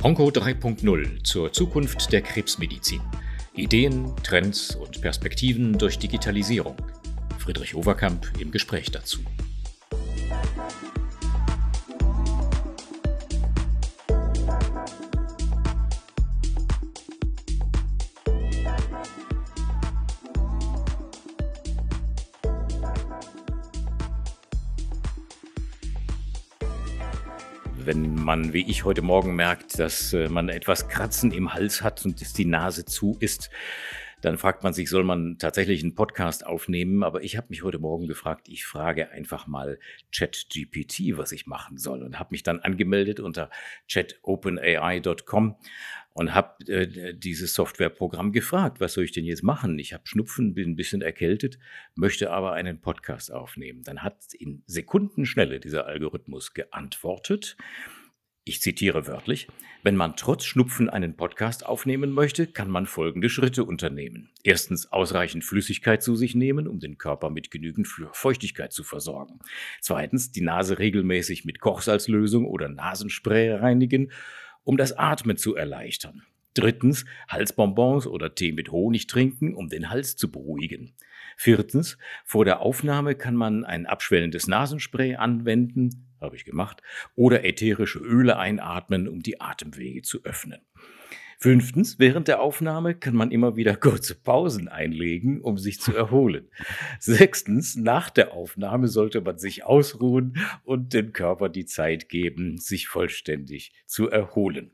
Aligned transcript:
Onco 0.00 0.28
3.0 0.28 1.24
zur 1.24 1.52
Zukunft 1.52 2.12
der 2.12 2.22
Krebsmedizin. 2.22 3.00
Ideen, 3.54 4.14
Trends 4.22 4.76
und 4.76 5.00
Perspektiven 5.02 5.76
durch 5.76 5.98
Digitalisierung. 5.98 6.76
Friedrich 7.38 7.74
Overkamp 7.74 8.30
im 8.38 8.52
Gespräch 8.52 8.92
dazu. 8.92 9.18
Man, 28.38 28.52
wie 28.52 28.68
ich 28.68 28.84
heute 28.84 29.02
Morgen 29.02 29.34
merkt, 29.34 29.78
dass 29.80 30.12
äh, 30.12 30.28
man 30.28 30.48
etwas 30.48 30.88
Kratzen 30.88 31.32
im 31.32 31.54
Hals 31.54 31.82
hat 31.82 32.04
und 32.04 32.38
die 32.38 32.44
Nase 32.44 32.84
zu 32.84 33.16
ist, 33.18 33.50
dann 34.20 34.38
fragt 34.38 34.62
man 34.62 34.72
sich, 34.72 34.90
soll 34.90 35.02
man 35.02 35.38
tatsächlich 35.38 35.82
einen 35.82 35.94
Podcast 35.94 36.46
aufnehmen? 36.46 37.02
Aber 37.02 37.22
ich 37.22 37.36
habe 37.36 37.48
mich 37.50 37.64
heute 37.64 37.78
Morgen 37.78 38.06
gefragt, 38.06 38.48
ich 38.48 38.64
frage 38.64 39.10
einfach 39.10 39.46
mal 39.46 39.78
ChatGPT, 40.12 41.16
was 41.16 41.32
ich 41.32 41.46
machen 41.46 41.78
soll 41.78 42.02
und 42.02 42.18
habe 42.18 42.30
mich 42.30 42.44
dann 42.44 42.60
angemeldet 42.60 43.18
unter 43.18 43.50
chatopenai.com 43.88 45.56
und 46.14 46.34
habe 46.34 46.64
äh, 46.72 47.14
dieses 47.14 47.54
Softwareprogramm 47.54 48.32
gefragt, 48.32 48.80
was 48.80 48.92
soll 48.92 49.04
ich 49.04 49.12
denn 49.12 49.24
jetzt 49.24 49.42
machen? 49.42 49.78
Ich 49.78 49.92
habe 49.92 50.06
Schnupfen, 50.06 50.54
bin 50.54 50.70
ein 50.70 50.76
bisschen 50.76 51.02
erkältet, 51.02 51.58
möchte 51.96 52.30
aber 52.30 52.52
einen 52.52 52.80
Podcast 52.80 53.32
aufnehmen. 53.32 53.82
Dann 53.82 54.02
hat 54.02 54.34
in 54.34 54.62
Sekundenschnelle 54.66 55.58
dieser 55.58 55.86
Algorithmus 55.86 56.54
geantwortet. 56.54 57.56
Ich 58.48 58.62
zitiere 58.62 59.06
wörtlich, 59.06 59.46
wenn 59.82 59.94
man 59.94 60.16
trotz 60.16 60.46
Schnupfen 60.46 60.88
einen 60.88 61.16
Podcast 61.16 61.66
aufnehmen 61.66 62.12
möchte, 62.12 62.46
kann 62.46 62.70
man 62.70 62.86
folgende 62.86 63.28
Schritte 63.28 63.62
unternehmen. 63.62 64.30
Erstens 64.42 64.90
ausreichend 64.90 65.44
Flüssigkeit 65.44 66.02
zu 66.02 66.16
sich 66.16 66.34
nehmen, 66.34 66.66
um 66.66 66.80
den 66.80 66.96
Körper 66.96 67.28
mit 67.28 67.50
genügend 67.50 67.86
Feuchtigkeit 67.86 68.72
zu 68.72 68.84
versorgen. 68.84 69.40
Zweitens 69.82 70.32
die 70.32 70.40
Nase 70.40 70.78
regelmäßig 70.78 71.44
mit 71.44 71.60
Kochsalzlösung 71.60 72.46
oder 72.46 72.70
Nasenspray 72.70 73.52
reinigen 73.52 74.12
um 74.64 74.76
das 74.76 74.92
Atmen 74.92 75.38
zu 75.38 75.54
erleichtern. 75.54 76.22
Drittens, 76.52 77.06
Halsbonbons 77.28 78.06
oder 78.06 78.34
Tee 78.34 78.52
mit 78.52 78.70
Honig 78.70 79.06
trinken, 79.06 79.54
um 79.54 79.68
den 79.68 79.88
Hals 79.88 80.16
zu 80.16 80.30
beruhigen. 80.30 80.94
Viertens, 81.38 81.96
vor 82.24 82.44
der 82.44 82.60
Aufnahme 82.60 83.14
kann 83.14 83.34
man 83.34 83.64
ein 83.64 83.86
abschwellendes 83.86 84.46
Nasenspray 84.46 85.14
anwenden, 85.14 86.07
habe 86.20 86.36
ich 86.36 86.44
gemacht, 86.44 86.82
oder 87.14 87.44
ätherische 87.44 87.98
Öle 87.98 88.38
einatmen, 88.38 89.08
um 89.08 89.20
die 89.20 89.40
Atemwege 89.40 90.02
zu 90.02 90.24
öffnen. 90.24 90.60
Fünftens, 91.40 92.00
während 92.00 92.26
der 92.26 92.40
Aufnahme 92.40 92.96
kann 92.96 93.14
man 93.14 93.30
immer 93.30 93.54
wieder 93.54 93.76
kurze 93.76 94.16
Pausen 94.16 94.66
einlegen, 94.66 95.40
um 95.40 95.56
sich 95.56 95.80
zu 95.80 95.94
erholen. 95.94 96.48
Sechstens, 96.98 97.76
nach 97.76 98.10
der 98.10 98.32
Aufnahme 98.32 98.88
sollte 98.88 99.20
man 99.20 99.38
sich 99.38 99.64
ausruhen 99.64 100.36
und 100.64 100.94
dem 100.94 101.12
Körper 101.12 101.48
die 101.48 101.64
Zeit 101.64 102.08
geben, 102.08 102.58
sich 102.58 102.88
vollständig 102.88 103.72
zu 103.86 104.10
erholen. 104.10 104.72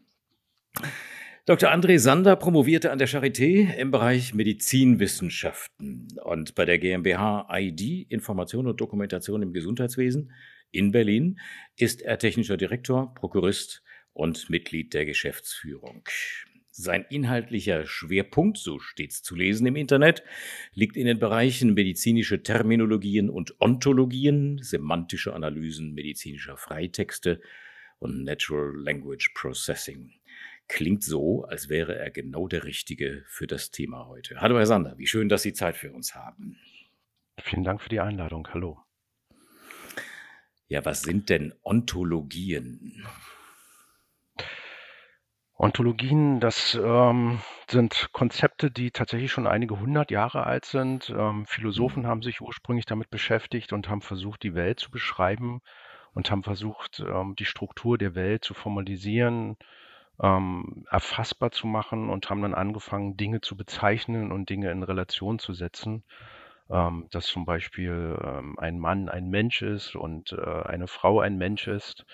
Dr. 1.44 1.70
André 1.70 1.98
Sander 1.98 2.36
promovierte 2.36 2.90
an 2.90 2.98
der 2.98 3.08
Charité 3.08 3.74
im 3.74 3.90
Bereich 3.90 4.32
Medizinwissenschaften 4.32 6.08
und 6.24 6.54
bei 6.54 6.64
der 6.64 6.78
GmbH 6.78 7.46
ID 7.52 8.10
Information 8.10 8.66
und 8.66 8.80
Dokumentation 8.80 9.42
im 9.42 9.52
Gesundheitswesen 9.52 10.32
in 10.74 10.90
Berlin 10.90 11.38
ist 11.76 12.02
er 12.02 12.18
technischer 12.18 12.56
Direktor, 12.56 13.14
Prokurist 13.14 13.82
und 14.12 14.50
Mitglied 14.50 14.94
der 14.94 15.04
Geschäftsführung. 15.04 16.04
Sein 16.70 17.04
inhaltlicher 17.08 17.86
Schwerpunkt, 17.86 18.58
so 18.58 18.80
steht's 18.80 19.22
zu 19.22 19.36
lesen 19.36 19.66
im 19.66 19.76
Internet, 19.76 20.24
liegt 20.72 20.96
in 20.96 21.06
den 21.06 21.20
Bereichen 21.20 21.74
medizinische 21.74 22.42
Terminologien 22.42 23.30
und 23.30 23.60
Ontologien, 23.60 24.58
semantische 24.60 25.34
Analysen 25.34 25.94
medizinischer 25.94 26.56
Freitexte 26.56 27.40
und 28.00 28.24
Natural 28.24 28.74
Language 28.74 29.32
Processing. 29.34 30.14
Klingt 30.66 31.04
so, 31.04 31.44
als 31.44 31.68
wäre 31.68 31.96
er 31.96 32.10
genau 32.10 32.48
der 32.48 32.64
Richtige 32.64 33.22
für 33.28 33.46
das 33.46 33.70
Thema 33.70 34.06
heute. 34.08 34.40
Hallo 34.40 34.56
Herr 34.56 34.66
Sander, 34.66 34.98
wie 34.98 35.06
schön, 35.06 35.28
dass 35.28 35.42
Sie 35.42 35.52
Zeit 35.52 35.76
für 35.76 35.92
uns 35.92 36.14
haben. 36.14 36.58
Vielen 37.40 37.64
Dank 37.64 37.82
für 37.82 37.88
die 37.88 38.00
Einladung. 38.00 38.48
Hallo. 38.52 38.80
Ja, 40.68 40.84
was 40.84 41.02
sind 41.02 41.28
denn 41.28 41.52
Ontologien? 41.62 43.06
Ontologien, 45.56 46.40
das 46.40 46.74
ähm, 46.82 47.40
sind 47.68 48.08
Konzepte, 48.12 48.70
die 48.70 48.90
tatsächlich 48.90 49.30
schon 49.30 49.46
einige 49.46 49.78
hundert 49.78 50.10
Jahre 50.10 50.44
alt 50.44 50.64
sind. 50.64 51.10
Ähm, 51.16 51.46
Philosophen 51.46 52.02
mhm. 52.02 52.06
haben 52.06 52.22
sich 52.22 52.40
ursprünglich 52.40 52.86
damit 52.86 53.10
beschäftigt 53.10 53.72
und 53.72 53.88
haben 53.88 54.00
versucht, 54.00 54.42
die 54.42 54.54
Welt 54.54 54.80
zu 54.80 54.90
beschreiben 54.90 55.60
und 56.12 56.30
haben 56.30 56.42
versucht, 56.42 57.00
ähm, 57.00 57.36
die 57.36 57.44
Struktur 57.44 57.98
der 57.98 58.14
Welt 58.14 58.44
zu 58.44 58.54
formalisieren, 58.54 59.56
ähm, 60.20 60.86
erfassbar 60.90 61.50
zu 61.50 61.66
machen 61.66 62.10
und 62.10 62.30
haben 62.30 62.42
dann 62.42 62.54
angefangen, 62.54 63.16
Dinge 63.16 63.40
zu 63.40 63.56
bezeichnen 63.56 64.32
und 64.32 64.48
Dinge 64.48 64.70
in 64.70 64.82
Relation 64.82 65.38
zu 65.38 65.52
setzen. 65.52 66.04
Ähm, 66.70 67.08
dass 67.10 67.26
zum 67.26 67.44
Beispiel 67.44 68.18
ähm, 68.24 68.58
ein 68.58 68.78
Mann 68.78 69.10
ein 69.10 69.28
Mensch 69.28 69.60
ist 69.60 69.96
und 69.96 70.32
äh, 70.32 70.62
eine 70.62 70.86
Frau 70.86 71.20
ein 71.20 71.36
Mensch 71.36 71.68
ist 71.68 72.06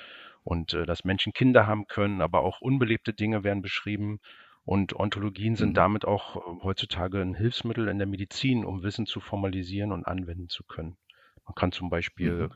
und 0.42 0.74
äh, 0.74 0.86
dass 0.86 1.04
Menschen 1.04 1.32
Kinder 1.32 1.68
haben 1.68 1.86
können, 1.86 2.20
aber 2.20 2.40
auch 2.42 2.60
unbelebte 2.60 3.12
Dinge 3.12 3.44
werden 3.44 3.62
beschrieben. 3.62 4.18
Und 4.64 4.94
Ontologien 4.94 5.54
sind 5.54 5.70
mhm. 5.70 5.74
damit 5.74 6.04
auch 6.04 6.36
äh, 6.36 6.64
heutzutage 6.64 7.20
ein 7.20 7.34
Hilfsmittel 7.34 7.86
in 7.86 7.98
der 7.98 8.08
Medizin, 8.08 8.64
um 8.64 8.82
Wissen 8.82 9.06
zu 9.06 9.20
formalisieren 9.20 9.92
und 9.92 10.04
anwenden 10.06 10.48
zu 10.48 10.64
können. 10.64 10.96
Man 11.44 11.54
kann 11.54 11.70
zum 11.70 11.88
Beispiel 11.88 12.48
mhm. 12.48 12.54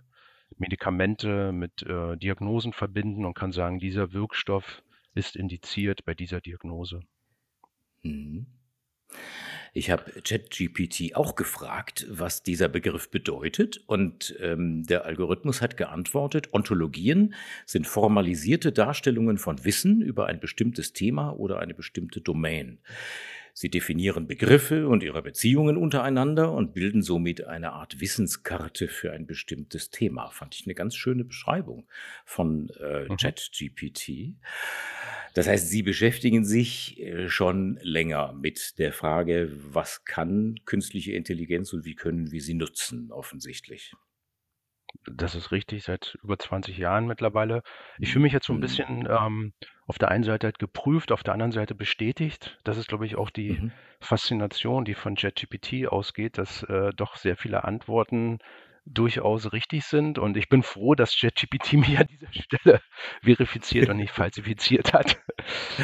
Medikamente 0.59 1.53
mit 1.53 1.83
äh, 1.83 2.17
Diagnosen 2.17 2.73
verbinden 2.73 3.25
und 3.25 3.35
kann 3.35 3.53
sagen, 3.53 3.79
dieser 3.79 4.13
Wirkstoff 4.13 4.83
ist 5.15 5.37
indiziert 5.37 6.05
bei 6.05 6.15
dieser 6.15 6.41
Diagnose. 6.41 7.03
Mhm. 8.03 8.47
Ich 9.77 9.91
habe 9.91 10.05
ChatGPT 10.23 11.17
auch 11.17 11.35
gefragt, 11.35 12.07
was 12.09 12.45
dieser 12.45 12.69
Begriff 12.69 13.11
bedeutet 13.11 13.83
und 13.89 14.37
ähm, 14.41 14.87
der 14.87 15.05
Algorithmus 15.05 15.61
hat 15.61 15.77
geantwortet, 15.77 16.51
Ontologien 16.53 17.35
sind 17.67 17.89
formalisierte 17.89 18.71
Darstellungen 18.71 19.37
von 19.37 19.65
Wissen 19.65 20.01
über 20.01 20.27
ein 20.27 20.39
bestimmtes 20.39 20.93
Thema 20.93 21.31
oder 21.31 21.59
eine 21.59 21.75
bestimmte 21.75 22.21
Domain. 22.21 22.79
Sie 23.57 23.71
definieren 23.71 24.27
Begriffe 24.27 24.89
und 24.89 25.05
ihre 25.05 25.23
Beziehungen 25.23 25.77
untereinander 25.77 26.51
und 26.51 26.75
bilden 26.75 27.03
somit 27.03 27.45
eine 27.45 27.73
Art 27.73 28.01
Wissenskarte 28.01 28.89
für 28.89 29.13
ein 29.13 29.29
bestimmtes 29.29 29.91
Thema. 29.91 30.29
Fand 30.31 30.57
ich 30.57 30.67
eine 30.67 30.75
ganz 30.75 30.97
schöne 30.97 31.25
Beschreibung 31.25 31.87
von 32.25 32.69
äh, 32.81 33.05
mhm. 33.09 33.17
ChatGPT. 33.17 34.35
Das 35.35 35.47
heißt, 35.47 35.71
Sie 35.71 35.85
beschäftigen 35.85 36.45
sich 36.45 37.01
äh, 37.01 37.29
schon 37.29 37.79
länger 37.81 38.33
mit 38.33 38.77
der 38.81 38.93
Frage, 38.93 39.53
was 39.53 40.05
kann 40.05 40.57
künstliche 40.65 41.13
Intelligenz 41.13 41.73
und 41.73 41.85
wie 41.85 41.95
können 41.95 42.33
wir 42.33 42.43
sie 42.43 42.55
nutzen, 42.55 43.13
offensichtlich. 43.13 43.95
Das 45.07 45.37
ist 45.37 45.53
richtig, 45.53 45.85
seit 45.85 46.19
über 46.25 46.39
20 46.39 46.77
Jahren 46.77 47.07
mittlerweile. 47.07 47.63
Ich 47.99 48.13
fühle 48.13 48.25
mich 48.25 48.33
jetzt 48.33 48.47
so 48.47 48.53
ein 48.53 48.57
mhm. 48.57 48.63
bisschen 48.63 49.09
ähm, 49.09 49.53
auf 49.87 49.99
der 49.99 50.11
einen 50.11 50.25
Seite 50.25 50.47
halt 50.47 50.59
geprüft, 50.59 51.13
auf 51.13 51.23
der 51.23 51.35
anderen 51.35 51.53
Seite 51.53 51.75
bestätigt. 51.75 52.59
Das 52.65 52.79
ist, 52.79 52.89
glaube 52.89 53.07
ich, 53.07 53.17
auch 53.17 53.31
die 53.31 53.53
mhm. 53.53 53.73
Faszination, 54.01 54.85
die 54.85 54.95
von 54.95 55.15
ChatGPT 55.15 55.87
ausgeht, 55.89 56.39
dass 56.39 56.63
äh, 56.65 56.91
doch 56.97 57.17
sehr 57.17 57.37
viele 57.37 57.65
Antworten 57.65 58.39
durchaus 58.87 59.53
richtig 59.53 59.85
sind. 59.85 60.19
Und 60.19 60.37
ich 60.37 60.49
bin 60.49 60.63
froh, 60.63 60.95
dass 60.95 61.19
ChatGPT 61.19 61.73
mich 61.75 61.99
an 61.99 62.07
dieser 62.07 62.33
Stelle 62.33 62.81
verifiziert 63.23 63.89
und 63.89 63.99
nicht 63.99 64.13
falsifiziert 64.13 64.93
hat. 64.93 65.19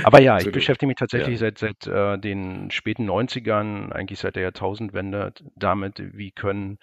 Aber 0.03 0.21
ja, 0.21 0.39
ich 0.39 0.51
beschäftige 0.51 0.87
mich 0.87 0.97
tatsächlich 0.97 1.41
ja. 1.41 1.51
seit, 1.51 1.59
seit 1.59 1.87
äh, 1.87 2.19
den 2.19 2.71
späten 2.71 3.09
90ern, 3.09 3.93
eigentlich 3.93 4.19
seit 4.19 4.37
der 4.37 4.45
Jahrtausendwende, 4.45 5.33
damit, 5.57 6.03
wie 6.15 6.31
können 6.31 6.79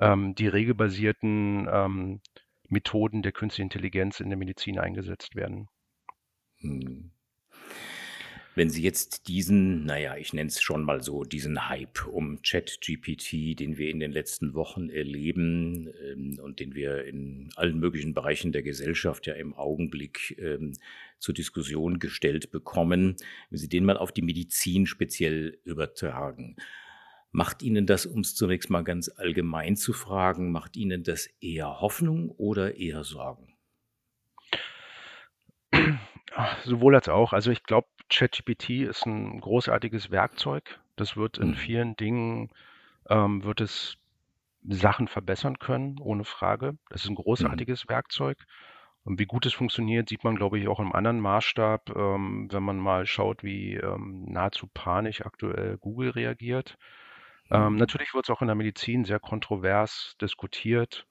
ähm, 0.00 0.34
die 0.34 0.48
regelbasierten 0.48 1.68
ähm, 1.70 2.20
Methoden 2.68 3.22
der 3.22 3.32
künstlichen 3.32 3.66
Intelligenz 3.66 4.20
in 4.20 4.28
der 4.28 4.38
Medizin 4.38 4.78
eingesetzt 4.78 5.34
werden. 5.34 5.68
Hm. 6.60 7.10
Wenn 8.54 8.70
Sie 8.70 8.82
jetzt 8.82 9.28
diesen, 9.28 9.84
naja, 9.84 10.16
ich 10.16 10.32
nenne 10.32 10.48
es 10.48 10.60
schon 10.60 10.82
mal 10.82 11.00
so, 11.00 11.22
diesen 11.22 11.68
Hype 11.68 12.08
um 12.08 12.42
ChatGPT, 12.42 13.56
den 13.60 13.78
wir 13.78 13.88
in 13.88 14.00
den 14.00 14.10
letzten 14.10 14.52
Wochen 14.52 14.90
erleben 14.90 15.92
ähm, 16.02 16.40
und 16.42 16.58
den 16.58 16.74
wir 16.74 17.04
in 17.04 17.50
allen 17.54 17.78
möglichen 17.78 18.14
Bereichen 18.14 18.50
der 18.50 18.64
Gesellschaft 18.64 19.28
ja 19.28 19.34
im 19.34 19.54
Augenblick 19.54 20.36
ähm, 20.40 20.72
zur 21.20 21.34
Diskussion 21.34 22.00
gestellt 22.00 22.50
bekommen, 22.50 23.14
wenn 23.50 23.58
Sie 23.58 23.68
den 23.68 23.84
mal 23.84 23.96
auf 23.96 24.10
die 24.10 24.22
Medizin 24.22 24.86
speziell 24.86 25.60
übertragen, 25.64 26.56
Macht 27.30 27.62
Ihnen 27.62 27.86
das, 27.86 28.06
um 28.06 28.20
es 28.20 28.34
zunächst 28.34 28.70
mal 28.70 28.82
ganz 28.82 29.10
allgemein 29.10 29.76
zu 29.76 29.92
fragen, 29.92 30.50
macht 30.50 30.76
Ihnen 30.76 31.02
das 31.04 31.26
eher 31.40 31.80
Hoffnung 31.80 32.30
oder 32.30 32.76
eher 32.76 33.04
Sorgen? 33.04 33.57
Sowohl 36.64 36.94
als 36.94 37.08
auch. 37.08 37.32
Also 37.32 37.50
ich 37.50 37.62
glaube, 37.64 37.88
ChatGPT 38.10 38.70
ist 38.82 39.06
ein 39.06 39.40
großartiges 39.40 40.10
Werkzeug. 40.10 40.80
Das 40.96 41.16
wird 41.16 41.38
in 41.38 41.54
Mhm. 41.54 41.54
vielen 41.54 41.96
Dingen, 41.96 42.50
ähm, 43.10 43.44
wird 43.44 43.62
es 43.62 43.96
Sachen 44.68 45.08
verbessern 45.08 45.58
können, 45.60 45.98
ohne 46.00 46.24
Frage. 46.24 46.78
Das 46.90 47.04
ist 47.04 47.10
ein 47.10 47.16
Mhm. 47.38 47.64
großartiges 47.64 47.88
Werkzeug. 47.88 48.38
Und 49.04 49.20
wie 49.20 49.26
gut 49.26 49.46
es 49.46 49.54
funktioniert, 49.54 50.10
sieht 50.10 50.24
man, 50.24 50.36
glaube 50.36 50.60
ich, 50.60 50.68
auch 50.68 50.80
im 50.80 50.94
anderen 50.94 51.20
Maßstab, 51.20 51.90
ähm, 51.96 52.48
wenn 52.52 52.64
man 52.64 52.78
mal 52.78 53.06
schaut, 53.06 53.44
wie 53.44 53.76
ähm, 53.76 54.26
nahezu 54.28 54.68
panisch 54.74 55.22
aktuell 55.26 55.78
Google 55.78 56.10
reagiert. 56.10 56.78
Ähm, 57.50 57.76
Mhm. 57.76 57.78
natürlich 57.78 58.14
wird 58.14 58.26
es 58.26 58.30
auch 58.30 58.42
in 58.42 58.48
der 58.48 58.56
Medizin 58.56 59.06
sehr 59.06 59.20
kontrovers 59.20 60.16
diskutiert. 60.22 61.07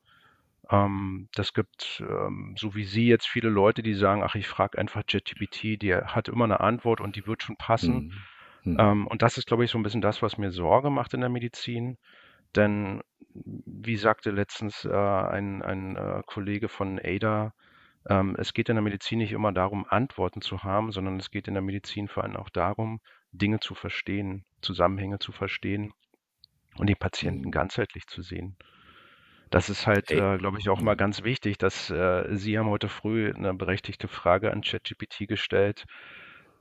Ähm, 0.69 1.29
das 1.33 1.53
gibt, 1.53 2.03
ähm, 2.07 2.55
so 2.57 2.75
wie 2.75 2.83
Sie 2.85 3.07
jetzt 3.07 3.27
viele 3.27 3.49
Leute, 3.49 3.83
die 3.83 3.93
sagen, 3.93 4.23
ach, 4.23 4.35
ich 4.35 4.47
frage 4.47 4.77
einfach 4.77 5.05
ChatGPT, 5.05 5.81
der 5.81 6.15
hat 6.15 6.27
immer 6.27 6.45
eine 6.45 6.59
Antwort 6.59 7.01
und 7.01 7.15
die 7.15 7.27
wird 7.27 7.43
schon 7.43 7.57
passen. 7.57 8.05
Mhm. 8.05 8.27
Mhm. 8.63 8.77
Ähm, 8.77 9.07
und 9.07 9.21
das 9.21 9.37
ist, 9.37 9.47
glaube 9.47 9.65
ich, 9.65 9.71
so 9.71 9.77
ein 9.77 9.83
bisschen 9.83 10.01
das, 10.01 10.21
was 10.21 10.37
mir 10.37 10.51
Sorge 10.51 10.89
macht 10.89 11.13
in 11.13 11.21
der 11.21 11.29
Medizin. 11.29 11.97
Denn 12.55 13.01
wie 13.33 13.97
sagte 13.97 14.31
letztens 14.31 14.85
äh, 14.85 14.91
ein, 14.93 15.61
ein 15.63 15.95
äh, 15.95 16.23
Kollege 16.25 16.69
von 16.69 16.99
ADA, 16.99 17.53
ähm, 18.09 18.35
es 18.39 18.53
geht 18.53 18.69
in 18.69 18.75
der 18.75 18.83
Medizin 18.83 19.19
nicht 19.19 19.33
immer 19.33 19.51
darum, 19.53 19.85
Antworten 19.87 20.41
zu 20.41 20.63
haben, 20.63 20.91
sondern 20.91 21.17
es 21.19 21.31
geht 21.31 21.47
in 21.47 21.53
der 21.55 21.63
Medizin 21.63 22.07
vor 22.07 22.23
allem 22.23 22.35
auch 22.37 22.49
darum, 22.49 23.01
Dinge 23.31 23.59
zu 23.59 23.75
verstehen, 23.75 24.45
Zusammenhänge 24.61 25.19
zu 25.19 25.31
verstehen 25.31 25.93
und 26.77 26.87
die 26.89 26.95
Patienten 26.95 27.49
Mhm. 27.49 27.51
ganzheitlich 27.51 28.07
zu 28.07 28.21
sehen. 28.21 28.57
Das 29.49 29.69
ist 29.69 29.87
halt, 29.87 30.11
äh, 30.11 30.37
glaube 30.37 30.57
ich, 30.59 30.69
auch 30.69 30.81
mal 30.81 30.95
ganz 30.95 31.23
wichtig, 31.23 31.57
dass 31.57 31.89
äh, 31.89 32.35
Sie 32.35 32.57
haben 32.57 32.69
heute 32.69 32.89
früh 32.89 33.31
eine 33.33 33.53
berechtigte 33.53 34.07
Frage 34.07 34.51
an 34.51 34.61
ChatGPT 34.61 35.27
gestellt. 35.27 35.85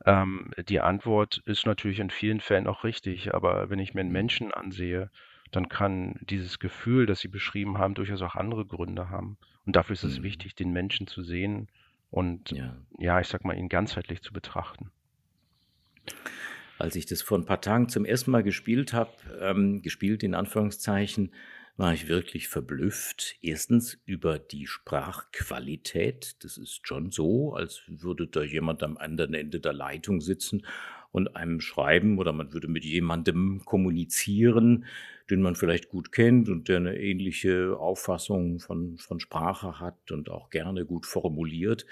Ähm, 0.05 0.53
die 0.69 0.81
Antwort 0.81 1.39
ist 1.47 1.67
natürlich 1.67 2.01
in 2.01 2.11
vielen 2.11 2.41
Fällen 2.41 2.67
auch 2.67 2.85
richtig, 2.85 3.35
aber 3.35 3.71
wenn 3.71 3.79
ich 3.81 3.95
mir 3.95 4.01
einen 4.03 4.11
Mhm. 4.11 4.13
Menschen 4.13 4.53
ansehe, 4.53 5.11
dann 5.53 5.69
kann 5.69 6.15
dieses 6.23 6.59
Gefühl, 6.59 7.07
das 7.07 7.21
Sie 7.21 7.29
beschrieben 7.29 7.79
haben, 7.79 7.95
durchaus 7.95 8.23
auch 8.23 8.35
andere 8.37 8.67
Gründe 8.67 9.11
haben. 9.11 9.39
Und 9.65 9.77
dafür 9.77 9.95
ist 9.95 10.05
es 10.05 10.23
Mhm. 10.23 10.23
wichtig, 10.23 10.55
den 10.55 10.73
Menschen 10.73 11.07
zu 11.07 11.23
sehen 11.23 11.69
und 12.11 12.51
Ja. 12.51 12.77
ja, 12.99 13.21
ich 13.21 13.29
sag 13.29 13.45
mal, 13.45 13.57
ihn 13.57 13.69
ganzheitlich 13.69 14.23
zu 14.23 14.33
betrachten. 14.33 14.93
Als 16.79 16.95
ich 16.95 17.07
das 17.07 17.23
vor 17.23 17.39
ein 17.39 17.47
paar 17.47 17.61
Tagen 17.61 17.89
zum 17.89 18.05
ersten 18.05 18.31
Mal 18.31 18.43
gespielt 18.43 18.93
habe, 18.93 19.13
ähm, 19.41 19.81
gespielt 19.83 20.23
in 20.23 20.35
Anführungszeichen, 20.35 21.33
war 21.77 21.93
ich 21.93 22.09
wirklich 22.09 22.49
verblüfft. 22.49 23.37
Erstens 23.43 23.99
über 24.07 24.39
die 24.39 24.67
Sprachqualität. 24.67 26.43
Das 26.43 26.57
ist 26.57 26.87
schon 26.87 27.11
so, 27.11 27.55
als 27.55 27.83
würde 27.87 28.27
da 28.27 28.43
jemand 28.43 28.83
am 28.83 28.97
anderen 28.97 29.35
Ende 29.35 29.61
der 29.61 29.75
Leitung 29.75 30.21
sitzen 30.21 30.65
und 31.13 31.37
einem 31.37 31.61
schreiben 31.61 32.19
oder 32.19 32.33
man 32.33 32.53
würde 32.53 32.69
mit 32.69 32.85
jemandem 32.85 33.63
kommunizieren, 33.65 34.85
den 35.31 35.43
man 35.43 35.57
vielleicht 35.57 35.89
gut 35.89 36.13
kennt 36.13 36.49
und 36.49 36.69
der 36.69 36.77
eine 36.77 36.99
ähnliche 36.99 37.77
Auffassung 37.79 38.61
von, 38.61 38.99
von 38.99 39.19
Sprache 39.19 39.81
hat 39.81 40.13
und 40.13 40.31
auch 40.31 40.51
gerne 40.51 40.85
gut 40.85 41.07
formuliert. 41.07 41.87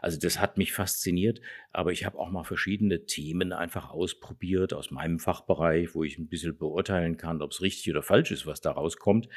Also 0.00 0.18
das 0.18 0.40
hat 0.40 0.58
mich 0.58 0.72
fasziniert, 0.72 1.40
aber 1.72 1.92
ich 1.92 2.04
habe 2.04 2.18
auch 2.18 2.30
mal 2.30 2.44
verschiedene 2.44 3.06
Themen 3.06 3.52
einfach 3.52 3.90
ausprobiert 3.90 4.74
aus 4.74 4.90
meinem 4.90 5.18
Fachbereich, 5.18 5.94
wo 5.94 6.04
ich 6.04 6.18
ein 6.18 6.28
bisschen 6.28 6.56
beurteilen 6.56 7.16
kann, 7.16 7.40
ob 7.42 7.52
es 7.52 7.62
richtig 7.62 7.90
oder 7.90 8.02
falsch 8.02 8.30
ist, 8.30 8.46
was 8.46 8.60
da 8.60 8.72
rauskommt. 8.72 9.28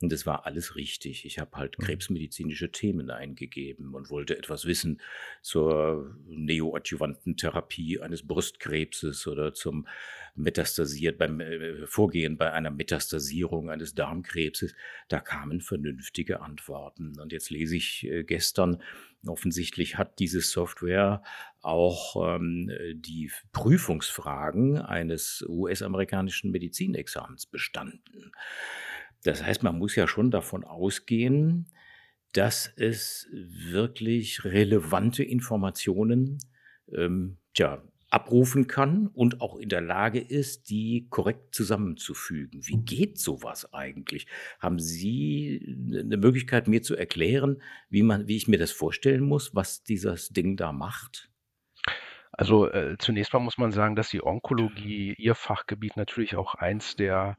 Und 0.00 0.10
das 0.10 0.26
war 0.26 0.46
alles 0.46 0.74
richtig. 0.74 1.24
Ich 1.26 1.38
habe 1.38 1.56
halt 1.56 1.78
Mhm. 1.78 1.84
krebsmedizinische 1.84 2.72
Themen 2.72 3.10
eingegeben 3.10 3.94
und 3.94 4.10
wollte 4.10 4.36
etwas 4.36 4.64
wissen 4.64 5.00
zur 5.42 6.16
neoadjuvanten 6.26 7.36
Therapie 7.36 8.00
eines 8.00 8.26
Brustkrebses 8.26 9.26
oder 9.28 9.54
zum 9.54 9.86
metastasiert 10.34 11.18
beim 11.18 11.40
äh, 11.40 11.86
Vorgehen 11.86 12.36
bei 12.36 12.52
einer 12.52 12.70
Metastasierung 12.70 13.70
eines 13.70 13.94
Darmkrebses. 13.94 14.74
Da 15.08 15.20
kamen 15.20 15.60
vernünftige 15.60 16.40
Antworten. 16.40 17.20
Und 17.20 17.32
jetzt 17.32 17.50
lese 17.50 17.76
ich 17.76 18.04
äh, 18.06 18.24
gestern, 18.24 18.82
offensichtlich 19.26 19.98
hat 19.98 20.18
diese 20.18 20.40
Software 20.40 21.22
auch 21.60 22.36
ähm, 22.36 22.70
die 22.94 23.30
Prüfungsfragen 23.52 24.78
eines 24.78 25.44
US-amerikanischen 25.48 26.50
Medizinexamens 26.50 27.46
bestanden. 27.46 28.32
Das 29.24 29.44
heißt, 29.44 29.62
man 29.62 29.78
muss 29.78 29.94
ja 29.94 30.08
schon 30.08 30.30
davon 30.30 30.64
ausgehen, 30.64 31.68
dass 32.32 32.72
es 32.76 33.28
wirklich 33.32 34.44
relevante 34.44 35.22
Informationen 35.22 36.38
ähm, 36.92 37.38
tja, 37.54 37.82
abrufen 38.12 38.66
kann 38.66 39.06
und 39.08 39.40
auch 39.40 39.56
in 39.56 39.68
der 39.70 39.80
Lage 39.80 40.20
ist, 40.20 40.68
die 40.70 41.06
korrekt 41.10 41.54
zusammenzufügen. 41.54 42.60
Wie 42.66 42.78
geht 42.84 43.18
sowas 43.18 43.72
eigentlich? 43.72 44.26
Haben 44.60 44.78
Sie 44.78 45.76
eine 45.92 46.18
Möglichkeit, 46.18 46.68
mir 46.68 46.82
zu 46.82 46.94
erklären, 46.94 47.62
wie 47.88 48.02
man, 48.02 48.28
wie 48.28 48.36
ich 48.36 48.48
mir 48.48 48.58
das 48.58 48.70
vorstellen 48.70 49.22
muss, 49.22 49.54
was 49.54 49.82
dieses 49.82 50.28
Ding 50.28 50.56
da 50.56 50.72
macht? 50.72 51.30
Also 52.32 52.68
äh, 52.70 52.96
zunächst 52.98 53.32
mal 53.32 53.40
muss 53.40 53.58
man 53.58 53.72
sagen, 53.72 53.94
dass 53.96 54.08
die 54.10 54.22
Onkologie, 54.24 55.14
Ihr 55.18 55.34
Fachgebiet, 55.34 55.96
natürlich 55.96 56.36
auch 56.36 56.54
eins 56.54 56.96
der 56.96 57.36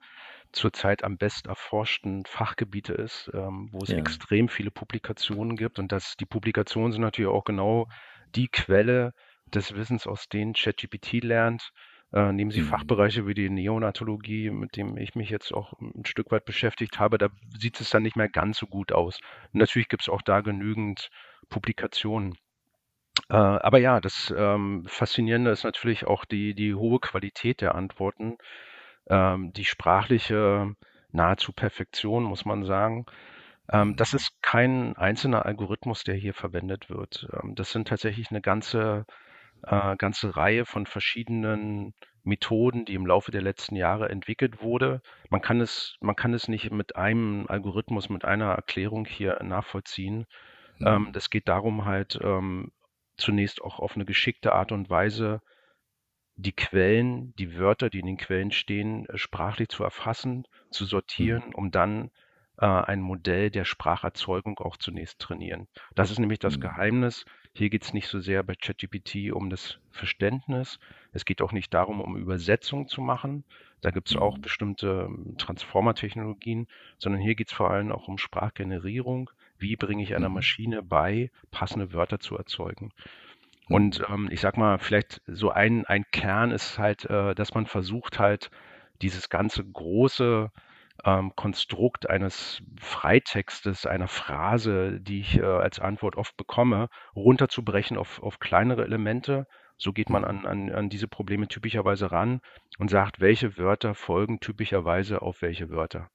zurzeit 0.52 1.04
am 1.04 1.18
best 1.18 1.48
erforschten 1.48 2.26
Fachgebiete 2.26 2.94
ist, 2.94 3.32
ähm, 3.34 3.70
wo 3.72 3.84
es 3.84 3.92
Ja. 3.92 3.94
extrem 3.94 4.50
viele 4.50 4.72
Publikationen 4.72 5.58
gibt. 5.58 5.80
Und 5.80 5.92
das, 5.92 6.16
die 6.18 6.26
Publikationen 6.28 6.92
sind 6.92 7.02
natürlich 7.02 7.32
auch 7.32 7.44
genau 7.46 7.88
die 8.36 8.50
Quelle 8.50 9.14
des 9.48 9.76
Wissens, 9.76 10.08
aus 10.08 10.28
denen 10.30 10.54
ChatGPT 10.54 11.24
lernt. 11.24 11.72
Äh, 12.14 12.32
nehmen 12.32 12.52
Sie 12.52 12.62
Mhm. 12.62 12.66
Fachbereiche 12.66 13.28
wie 13.28 13.34
die 13.34 13.50
Neonatologie, 13.50 14.52
mit 14.52 14.76
dem 14.78 14.98
ich 14.98 15.16
mich 15.16 15.30
jetzt 15.30 15.54
auch 15.54 15.74
ein 15.80 16.06
Stück 16.06 16.32
weit 16.32 16.46
beschäftigt 16.46 17.00
habe, 17.00 17.18
da 17.18 17.30
sieht 17.58 17.80
es 17.82 17.90
dann 17.90 18.04
nicht 18.04 18.16
mehr 18.16 18.30
ganz 18.30 18.58
so 18.60 18.68
gut 18.68 18.92
aus. 18.92 19.20
Natürlich 19.52 19.90
gibt 19.90 20.04
es 20.04 20.10
auch 20.10 20.22
da 20.22 20.42
genügend 20.42 21.10
Publikationen. 21.50 22.36
Äh, 23.30 23.36
aber 23.36 23.80
ja, 23.80 24.00
das 24.02 24.34
ähm, 24.36 24.86
Faszinierende 24.88 25.52
ist 25.52 25.64
natürlich 25.64 26.06
auch 26.06 26.26
die, 26.26 26.56
die 26.56 26.76
hohe 26.76 27.00
Qualität 27.00 27.62
der 27.62 27.76
Antworten, 27.76 28.38
ähm, 29.10 29.54
die 29.54 29.66
sprachliche 29.66 30.76
nahezu 31.12 31.54
Perfektion, 31.54 32.24
muss 32.24 32.46
man 32.46 32.66
sagen. 32.66 33.06
Ähm, 33.72 33.96
das 33.96 34.14
ist 34.14 34.42
kein 34.42 34.96
einzelner 34.98 35.46
Algorithmus, 35.46 36.04
der 36.04 36.16
hier 36.16 36.34
verwendet 36.34 36.90
wird. 36.90 37.28
Ähm, 37.34 37.56
das 37.56 37.72
sind 37.72 37.88
tatsächlich 37.88 38.32
eine 38.32 38.42
ganze, 38.42 39.06
äh, 39.64 39.96
ganze 39.98 40.36
Reihe 40.36 40.66
von 40.66 40.86
verschiedenen 40.86 41.94
Methoden, 42.24 42.86
die 42.86 42.94
im 42.96 43.06
Laufe 43.06 43.32
der 43.32 43.42
letzten 43.42 43.76
Jahre 43.76 44.10
entwickelt 44.10 44.62
wurde. 44.62 45.02
Man 45.30 45.42
kann 45.42 45.62
es, 45.62 45.98
man 46.02 46.16
kann 46.16 46.34
es 46.34 46.48
nicht 46.48 46.72
mit 46.72 46.96
einem 46.96 47.46
Algorithmus, 47.48 48.10
mit 48.10 48.26
einer 48.26 48.52
Erklärung 48.54 49.06
hier 49.06 49.42
nachvollziehen. 49.44 50.26
Ähm, 50.86 51.08
Mhm. 51.08 51.14
das 51.14 51.30
geht 51.30 51.48
darum, 51.48 51.86
halt 51.86 52.20
ähm, 52.24 52.72
zunächst 53.18 53.62
auch 53.62 53.80
auf 53.80 53.96
eine 53.96 54.06
geschickte 54.06 54.54
Art 54.54 54.72
und 54.72 54.90
Weise 54.90 55.42
die 56.36 56.52
Quellen, 56.56 57.34
die 57.36 57.58
Wörter, 57.58 57.90
die 57.90 58.00
in 58.00 58.06
den 58.08 58.18
Quellen 58.18 58.52
stehen, 58.52 59.08
äh, 59.10 59.18
sprachlich 59.18 59.70
zu 59.70 59.84
erfassen, 59.84 60.46
zu 60.72 60.86
Mhm. 61.20 61.40
sortieren, 61.40 61.54
um 61.54 61.72
dann 61.72 62.12
äh, 62.60 62.66
ein 62.66 63.02
Modell 63.02 63.50
der 63.52 63.66
Spracherzeugung 63.66 64.58
auch 64.60 64.78
zunächst 64.78 65.20
trainieren. 65.20 65.68
Das 65.96 66.12
ist 66.12 66.20
nämlich 66.20 66.40
das 66.40 66.60
Mhm. 66.60 66.60
Geheimnis. 66.60 67.26
Hier 67.56 67.70
geht 67.70 67.84
es 67.84 67.94
nicht 67.94 68.08
so 68.08 68.20
sehr 68.20 68.44
bei 68.44 68.56
ChatGPT 68.56 69.32
um 69.32 69.50
das 69.50 69.80
Verständnis. 69.92 70.80
Es 71.12 71.26
geht 71.26 71.42
auch 71.42 71.52
nicht 71.52 71.74
darum, 71.74 72.02
um 72.02 72.16
Übersetzung 72.18 72.88
zu 72.88 73.02
machen. 73.02 73.44
Da 73.82 73.92
gibt 73.92 74.10
es 74.10 74.16
auch 74.16 74.38
Mhm. 74.38 74.40
bestimmte 74.40 75.06
ähm, 75.08 75.36
Transformer-Technologien, 75.38 76.68
sondern 76.98 77.22
hier 77.22 77.36
geht 77.36 77.48
es 77.50 77.54
vor 77.54 77.70
allem 77.72 77.92
auch 77.92 78.08
um 78.08 78.18
Sprachgenerierung. 78.18 79.30
Wie 79.58 79.76
bringe 79.76 80.04
ich 80.04 80.16
einer 80.16 80.30
Mhm. 80.30 80.30
Maschine 80.30 80.82
bei, 80.84 81.32
passende 81.52 81.94
Wörter 81.94 82.20
zu 82.20 82.36
erzeugen? 82.38 82.92
Und 83.70 84.02
ähm, 84.10 84.30
ich 84.32 84.42
sag 84.42 84.58
mal, 84.58 84.78
vielleicht 84.80 85.22
so 85.28 85.50
ein, 85.52 85.86
ein 85.86 86.06
Kern 86.12 86.52
ist 86.52 86.78
halt, 86.80 87.06
äh, 87.06 87.36
dass 87.36 87.54
man 87.54 87.66
versucht 87.66 88.20
halt, 88.20 88.50
dieses 89.02 89.30
ganze 89.30 89.66
große 89.66 90.52
ähm, 91.04 91.36
Konstrukt 91.36 92.10
eines 92.10 92.62
Freitextes, 92.80 93.86
einer 93.86 94.08
Phrase, 94.08 95.00
die 95.02 95.22
ich 95.22 95.38
äh, 95.38 95.44
als 95.44 95.80
Antwort 95.80 96.16
oft 96.16 96.38
bekomme, 96.38 96.90
runterzubrechen 97.16 97.98
auf, 97.98 98.22
auf 98.22 98.40
kleinere 98.40 98.84
Elemente. 98.84 99.48
So 99.78 99.92
geht 99.92 100.10
man 100.10 100.22
Mhm. 100.22 100.28
an, 100.28 100.46
an, 100.46 100.72
an 100.72 100.90
diese 100.90 101.08
Probleme 101.08 101.48
typischerweise 101.48 102.12
ran 102.12 102.42
und 102.78 102.90
sagt, 102.90 103.20
welche 103.20 103.58
Wörter 103.58 103.96
folgen 103.96 104.40
typischerweise 104.40 105.22
auf 105.22 105.42
welche 105.42 105.70
Wörter. 105.70 106.10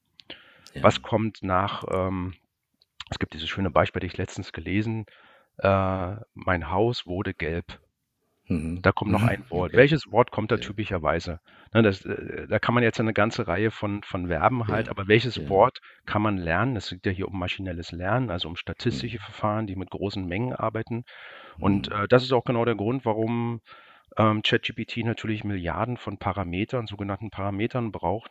Ja. 0.75 0.82
Was 0.82 1.02
kommt 1.02 1.42
nach, 1.42 1.85
ähm, 1.90 2.35
es 3.11 3.18
gibt 3.18 3.35
dieses 3.35 3.49
schöne 3.49 3.70
Beispiel, 3.70 4.00
das 4.00 4.11
ich 4.12 4.16
letztens 4.16 4.52
gelesen, 4.52 5.06
äh, 5.58 6.16
mein 6.35 6.70
Haus 6.70 7.06
wurde 7.06 7.35
gelb. 7.35 7.80
Mhm. 8.48 8.80
Da 8.80 8.92
kommt 8.92 9.12
noch 9.12 9.22
ein 9.22 9.44
Wort. 9.50 9.70
Okay. 9.70 9.76
Welches 9.76 10.10
Wort 10.10 10.30
kommt 10.30 10.50
da 10.50 10.56
ja. 10.56 10.60
typischerweise? 10.60 11.40
Ne, 11.74 11.82
das, 11.82 12.04
äh, 12.04 12.46
da 12.48 12.58
kann 12.58 12.74
man 12.74 12.82
jetzt 12.82 12.98
eine 12.98 13.12
ganze 13.12 13.46
Reihe 13.46 13.70
von, 13.70 14.02
von 14.02 14.28
Verben 14.28 14.66
halt, 14.68 14.86
ja. 14.86 14.92
aber 14.92 15.06
welches 15.06 15.36
ja. 15.36 15.48
Wort 15.48 15.80
kann 16.06 16.22
man 16.22 16.38
lernen? 16.38 16.74
Es 16.76 16.88
geht 16.90 17.04
ja 17.04 17.12
hier 17.12 17.28
um 17.28 17.38
maschinelles 17.38 17.92
Lernen, 17.92 18.30
also 18.30 18.48
um 18.48 18.56
statistische 18.56 19.18
mhm. 19.18 19.22
Verfahren, 19.22 19.66
die 19.66 19.76
mit 19.76 19.90
großen 19.90 20.26
Mengen 20.26 20.54
arbeiten. 20.54 21.04
Und 21.58 21.90
mhm. 21.90 22.04
äh, 22.04 22.08
das 22.08 22.22
ist 22.22 22.32
auch 22.32 22.44
genau 22.44 22.64
der 22.64 22.74
Grund, 22.74 23.04
warum 23.04 23.60
ähm, 24.16 24.42
ChatGPT 24.42 25.04
natürlich 25.04 25.44
Milliarden 25.44 25.98
von 25.98 26.16
Parametern, 26.16 26.86
sogenannten 26.86 27.30
Parametern 27.30 27.92
braucht, 27.92 28.30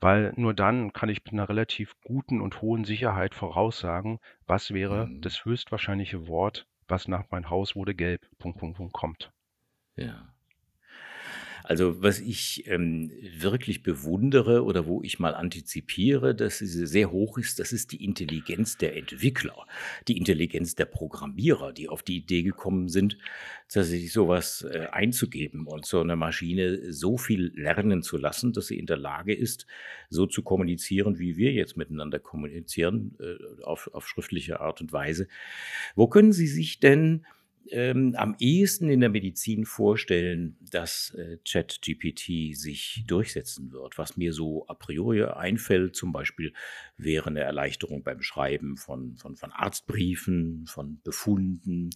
weil 0.00 0.34
nur 0.36 0.52
dann 0.52 0.92
kann 0.92 1.08
ich 1.08 1.24
mit 1.24 1.32
einer 1.32 1.48
relativ 1.48 1.94
guten 2.04 2.42
und 2.42 2.60
hohen 2.60 2.84
Sicherheit 2.84 3.34
voraussagen, 3.34 4.18
was 4.46 4.72
wäre 4.72 5.06
mhm. 5.06 5.22
das 5.22 5.46
höchstwahrscheinliche 5.46 6.28
Wort, 6.28 6.66
was 6.86 7.08
nach 7.08 7.24
mein 7.30 7.48
Haus 7.48 7.74
wurde 7.74 7.94
gelb, 7.94 8.20
Punkt, 8.38 8.58
Punkt, 8.58 8.76
Punkt, 8.76 8.92
kommt. 8.92 9.32
Ja. 9.96 10.34
Also 11.66 12.02
was 12.02 12.20
ich 12.20 12.66
ähm, 12.66 13.10
wirklich 13.38 13.82
bewundere 13.82 14.64
oder 14.64 14.84
wo 14.84 15.02
ich 15.02 15.18
mal 15.18 15.34
antizipiere, 15.34 16.34
dass 16.34 16.58
sie 16.58 16.66
sehr 16.66 17.10
hoch 17.10 17.38
ist, 17.38 17.58
das 17.58 17.72
ist 17.72 17.92
die 17.92 18.04
Intelligenz 18.04 18.76
der 18.76 18.94
Entwickler, 18.96 19.66
die 20.06 20.18
Intelligenz 20.18 20.74
der 20.74 20.84
Programmierer, 20.84 21.72
die 21.72 21.88
auf 21.88 22.02
die 22.02 22.18
Idee 22.18 22.42
gekommen 22.42 22.90
sind, 22.90 23.16
tatsächlich 23.70 24.12
sowas 24.12 24.60
äh, 24.70 24.88
einzugeben 24.92 25.66
und 25.66 25.86
so 25.86 26.02
eine 26.02 26.16
Maschine 26.16 26.92
so 26.92 27.16
viel 27.16 27.50
lernen 27.54 28.02
zu 28.02 28.18
lassen, 28.18 28.52
dass 28.52 28.66
sie 28.66 28.78
in 28.78 28.84
der 28.84 28.98
Lage 28.98 29.34
ist, 29.34 29.66
so 30.10 30.26
zu 30.26 30.42
kommunizieren, 30.42 31.18
wie 31.18 31.38
wir 31.38 31.52
jetzt 31.52 31.78
miteinander 31.78 32.18
kommunizieren, 32.18 33.16
äh, 33.20 33.62
auf, 33.62 33.88
auf 33.94 34.06
schriftliche 34.06 34.60
Art 34.60 34.82
und 34.82 34.92
Weise. 34.92 35.28
Wo 35.94 36.08
können 36.08 36.34
Sie 36.34 36.46
sich 36.46 36.78
denn 36.78 37.24
ähm, 37.70 38.14
am 38.16 38.36
ehesten 38.38 38.88
in 38.88 39.00
der 39.00 39.08
Medizin 39.08 39.64
vorstellen, 39.64 40.56
dass 40.60 41.14
äh, 41.14 41.38
ChatGPT 41.46 42.56
sich 42.56 43.04
durchsetzen 43.06 43.72
wird. 43.72 43.98
Was 43.98 44.16
mir 44.16 44.32
so 44.32 44.66
a 44.68 44.74
priori 44.74 45.24
einfällt, 45.24 45.96
zum 45.96 46.12
Beispiel 46.12 46.52
wäre 46.96 47.28
eine 47.28 47.40
Erleichterung 47.40 48.02
beim 48.02 48.22
Schreiben 48.22 48.76
von, 48.76 49.16
von, 49.16 49.36
von 49.36 49.52
Arztbriefen, 49.52 50.66
von 50.66 51.00
Befunden, 51.02 51.90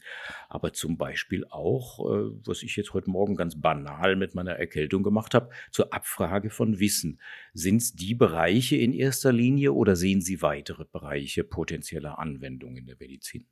aber 0.48 0.72
zum 0.72 0.96
Beispiel 0.96 1.44
auch, 1.50 2.00
äh, 2.00 2.30
was 2.44 2.62
ich 2.62 2.76
jetzt 2.76 2.94
heute 2.94 3.10
Morgen 3.10 3.37
ganz 3.37 3.60
banal 3.60 4.16
mit 4.16 4.34
meiner 4.34 4.52
Erkältung 4.52 5.02
gemacht 5.02 5.34
habe, 5.34 5.50
zur 5.70 5.92
Abfrage 5.92 6.50
von 6.50 6.78
Wissen. 6.78 7.20
Sind 7.54 7.82
es 7.82 7.92
die 7.94 8.14
Bereiche 8.14 8.76
in 8.76 8.92
erster 8.92 9.32
Linie 9.32 9.72
oder 9.72 9.96
sehen 9.96 10.20
Sie 10.20 10.42
weitere 10.42 10.84
Bereiche 10.84 11.44
potenzieller 11.44 12.18
Anwendung 12.18 12.76
in 12.76 12.87
der 12.87 12.96
Medizin? 12.98 13.46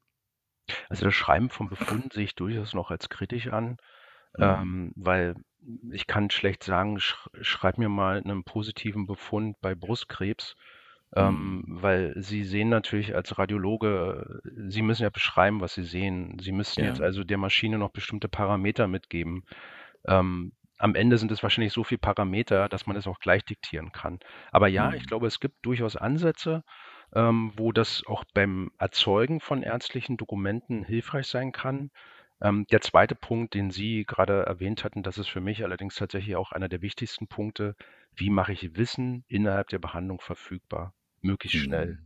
Also 0.88 1.04
das 1.04 1.14
Schreiben 1.14 1.50
von 1.50 1.68
Befunden 1.68 2.10
sehe 2.10 2.24
ich 2.24 2.34
durchaus 2.34 2.74
noch 2.74 2.90
als 2.90 3.08
kritisch 3.08 3.48
an, 3.48 3.76
mhm. 4.36 4.44
ähm, 4.44 4.92
weil 4.96 5.34
ich 5.90 6.06
kann 6.06 6.30
schlecht 6.30 6.62
sagen, 6.62 7.00
sch 7.00 7.28
schreib 7.40 7.78
mir 7.78 7.88
mal 7.88 8.22
einen 8.22 8.44
positiven 8.44 9.06
Befund 9.06 9.60
bei 9.60 9.74
Brustkrebs, 9.74 10.56
ähm, 11.14 11.64
mhm. 11.66 11.82
weil 11.82 12.14
Sie 12.16 12.44
sehen 12.44 12.68
natürlich 12.68 13.14
als 13.14 13.38
Radiologe, 13.38 14.40
Sie 14.68 14.82
müssen 14.82 15.02
ja 15.02 15.10
beschreiben, 15.10 15.60
was 15.60 15.74
Sie 15.74 15.84
sehen. 15.84 16.38
Sie 16.40 16.52
müssten 16.52 16.80
ja. 16.80 16.88
jetzt 16.88 17.00
also 17.00 17.24
der 17.24 17.38
Maschine 17.38 17.78
noch 17.78 17.90
bestimmte 17.90 18.28
Parameter 18.28 18.88
mitgeben. 18.88 19.44
Ähm, 20.06 20.52
am 20.78 20.94
Ende 20.94 21.16
sind 21.18 21.32
es 21.32 21.42
wahrscheinlich 21.42 21.72
so 21.72 21.84
viele 21.84 21.98
Parameter, 21.98 22.68
dass 22.68 22.86
man 22.86 22.96
es 22.96 23.06
auch 23.06 23.18
gleich 23.18 23.44
diktieren 23.44 23.92
kann. 23.92 24.18
Aber 24.52 24.68
ja, 24.68 24.90
mhm. 24.90 24.96
ich 24.96 25.06
glaube, 25.06 25.26
es 25.26 25.40
gibt 25.40 25.64
durchaus 25.64 25.96
Ansätze 25.96 26.64
ähm, 27.14 27.52
wo 27.56 27.72
das 27.72 28.04
auch 28.06 28.24
beim 28.34 28.70
Erzeugen 28.78 29.40
von 29.40 29.62
ärztlichen 29.62 30.16
Dokumenten 30.16 30.84
hilfreich 30.84 31.26
sein 31.26 31.52
kann. 31.52 31.90
Ähm, 32.40 32.66
der 32.70 32.80
zweite 32.80 33.14
Punkt, 33.14 33.54
den 33.54 33.70
Sie 33.70 34.04
gerade 34.04 34.44
erwähnt 34.44 34.84
hatten, 34.84 35.02
das 35.02 35.18
ist 35.18 35.28
für 35.28 35.40
mich 35.40 35.64
allerdings 35.64 35.94
tatsächlich 35.94 36.36
auch 36.36 36.52
einer 36.52 36.68
der 36.68 36.82
wichtigsten 36.82 37.26
Punkte. 37.26 37.76
Wie 38.14 38.30
mache 38.30 38.52
ich 38.52 38.76
Wissen 38.76 39.24
innerhalb 39.28 39.68
der 39.68 39.78
Behandlung 39.78 40.20
verfügbar? 40.20 40.92
Möglichst 41.22 41.58
schnell. 41.58 41.98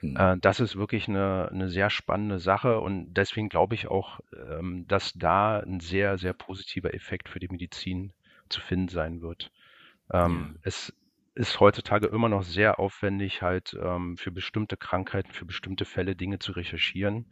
Mhm. 0.00 0.10
mhm. 0.10 0.16
Äh, 0.16 0.36
das 0.40 0.60
ist 0.60 0.76
wirklich 0.76 1.08
eine, 1.08 1.48
eine 1.50 1.68
sehr 1.68 1.90
spannende 1.90 2.38
Sache 2.38 2.80
und 2.80 3.12
deswegen 3.12 3.48
glaube 3.48 3.74
ich 3.74 3.88
auch, 3.88 4.20
ähm, 4.32 4.86
dass 4.88 5.12
da 5.12 5.58
ein 5.58 5.80
sehr, 5.80 6.16
sehr 6.16 6.32
positiver 6.32 6.94
Effekt 6.94 7.28
für 7.28 7.40
die 7.40 7.48
Medizin 7.48 8.12
zu 8.48 8.60
finden 8.60 8.88
sein 8.88 9.20
wird. 9.20 9.50
Ähm, 10.12 10.54
ja. 10.54 10.60
Es 10.62 10.94
ist 11.34 11.58
heutzutage 11.60 12.06
immer 12.06 12.28
noch 12.28 12.42
sehr 12.42 12.78
aufwendig, 12.78 13.42
halt 13.42 13.76
ähm, 13.80 14.16
für 14.16 14.30
bestimmte 14.30 14.76
Krankheiten, 14.76 15.32
für 15.32 15.44
bestimmte 15.44 15.84
Fälle 15.84 16.14
Dinge 16.14 16.38
zu 16.38 16.52
recherchieren. 16.52 17.26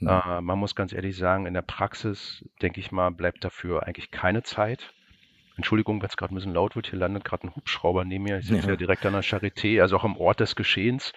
Mhm. 0.00 0.08
Äh, 0.08 0.40
man 0.40 0.58
muss 0.58 0.74
ganz 0.74 0.92
ehrlich 0.92 1.16
sagen, 1.16 1.46
in 1.46 1.54
der 1.54 1.62
Praxis, 1.62 2.44
denke 2.62 2.80
ich 2.80 2.92
mal, 2.92 3.10
bleibt 3.10 3.44
dafür 3.44 3.86
eigentlich 3.86 4.10
keine 4.10 4.42
Zeit. 4.42 4.92
Entschuldigung, 5.56 6.00
wenn 6.00 6.08
es 6.08 6.16
gerade 6.16 6.34
ein 6.34 6.36
bisschen 6.36 6.54
laut 6.54 6.76
wird, 6.76 6.88
hier 6.88 6.98
landet 6.98 7.24
gerade 7.24 7.46
ein 7.46 7.56
Hubschrauber 7.56 8.04
neben 8.04 8.24
mir. 8.24 8.38
Ich 8.38 8.46
sitze 8.46 8.66
ja. 8.66 8.70
ja 8.72 8.76
direkt 8.76 9.06
an 9.06 9.14
der 9.14 9.24
Charité, 9.24 9.80
also 9.80 9.96
auch 9.96 10.04
am 10.04 10.16
Ort 10.16 10.40
des 10.40 10.54
Geschehens. 10.54 11.12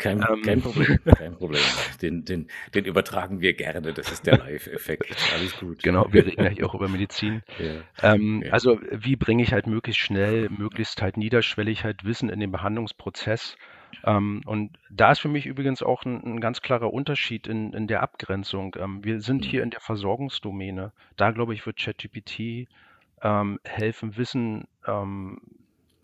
Kein, 0.00 0.24
ähm, 0.28 0.42
kein 0.42 0.62
Problem, 0.62 0.98
kein 1.04 1.34
Problem. 1.36 1.60
Den, 2.00 2.24
den, 2.24 2.48
den 2.74 2.84
übertragen 2.86 3.40
wir 3.40 3.52
gerne. 3.52 3.92
Das 3.92 4.10
ist 4.10 4.26
der 4.26 4.38
Live-Effekt. 4.38 5.14
Alles 5.34 5.56
gut. 5.58 5.82
Genau, 5.82 6.06
wir 6.10 6.24
reden 6.24 6.42
ja 6.42 6.50
hier 6.50 6.66
auch 6.66 6.74
über 6.74 6.88
Medizin. 6.88 7.42
Ja. 7.58 8.14
Ähm, 8.14 8.42
ja. 8.42 8.52
Also 8.52 8.80
wie 8.90 9.16
bringe 9.16 9.42
ich 9.42 9.52
halt 9.52 9.66
möglichst 9.66 10.00
schnell, 10.00 10.48
möglichst 10.48 11.02
halt 11.02 11.18
niederschwellig 11.18 11.84
halt 11.84 12.04
Wissen 12.04 12.30
in 12.30 12.40
den 12.40 12.50
Behandlungsprozess? 12.50 13.56
Ähm, 14.04 14.40
und 14.46 14.78
da 14.88 15.12
ist 15.12 15.18
für 15.18 15.28
mich 15.28 15.44
übrigens 15.44 15.82
auch 15.82 16.04
ein, 16.04 16.22
ein 16.24 16.40
ganz 16.40 16.62
klarer 16.62 16.92
Unterschied 16.92 17.46
in, 17.46 17.74
in 17.74 17.86
der 17.86 18.02
Abgrenzung. 18.02 18.74
Ähm, 18.78 19.04
wir 19.04 19.20
sind 19.20 19.44
hier 19.44 19.60
mhm. 19.60 19.64
in 19.64 19.70
der 19.70 19.80
Versorgungsdomäne. 19.80 20.92
Da 21.16 21.30
glaube 21.30 21.52
ich, 21.52 21.66
wird 21.66 21.78
ChatGPT 21.78 22.68
ähm, 23.22 23.60
helfen, 23.64 24.16
Wissen 24.16 24.66
ähm, 24.86 25.42